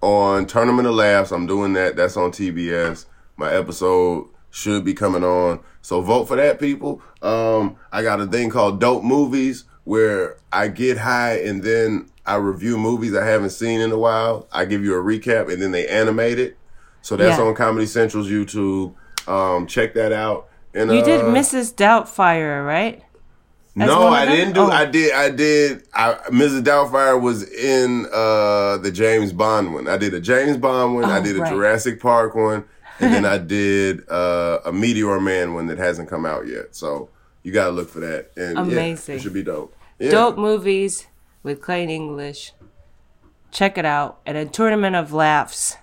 [0.00, 1.30] on Tournament of Laughs.
[1.30, 1.94] I'm doing that.
[1.96, 3.06] That's on TBS.
[3.36, 5.60] My episode should be coming on.
[5.82, 7.00] So vote for that, people.
[7.22, 12.36] Um, I got a thing called Dope Movies where I get high and then I
[12.36, 14.46] review movies I haven't seen in a while.
[14.52, 16.56] I give you a recap and then they animate it.
[17.02, 17.44] So that's Yeah.
[17.44, 18.94] on Comedy Central's YouTube.
[19.28, 20.48] Um, check that out.
[20.74, 21.74] And You did uh, Mrs.
[21.74, 23.02] Doubtfire, right?
[23.78, 24.34] As No, I them?
[24.36, 24.60] didn't do.
[24.60, 24.70] Oh.
[24.70, 25.12] I did.
[25.12, 25.82] I did.
[25.92, 26.62] I, Mrs.
[26.62, 29.88] Doubtfire was in uh, the James Bond one.
[29.88, 31.04] I did a James Bond one.
[31.04, 31.52] I Oh, did a right.
[31.52, 32.64] Jurassic Park one,
[33.00, 36.74] and then I did uh, a Meteor Man one that hasn't come out yet.
[36.76, 37.10] So
[37.42, 38.30] you got to look for that.
[38.36, 39.14] And Amazing.
[39.14, 39.73] yeah, it should be dope.
[39.98, 40.10] Yeah.
[40.10, 41.06] Dope movies
[41.42, 42.52] with Clayton English.
[43.50, 44.18] Check it out.
[44.26, 45.76] And a tournament of laughs.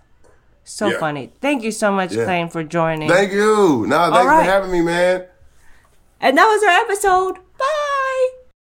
[0.64, 1.00] So Yeah.
[1.00, 1.34] funny.
[1.42, 2.26] Thank you so much, Yeah.
[2.26, 3.10] Clayton, for joining.
[3.10, 3.86] Thank you.
[3.88, 4.46] No, thanks right.
[4.46, 5.26] for having me, man.
[6.24, 7.40] and that was our episode.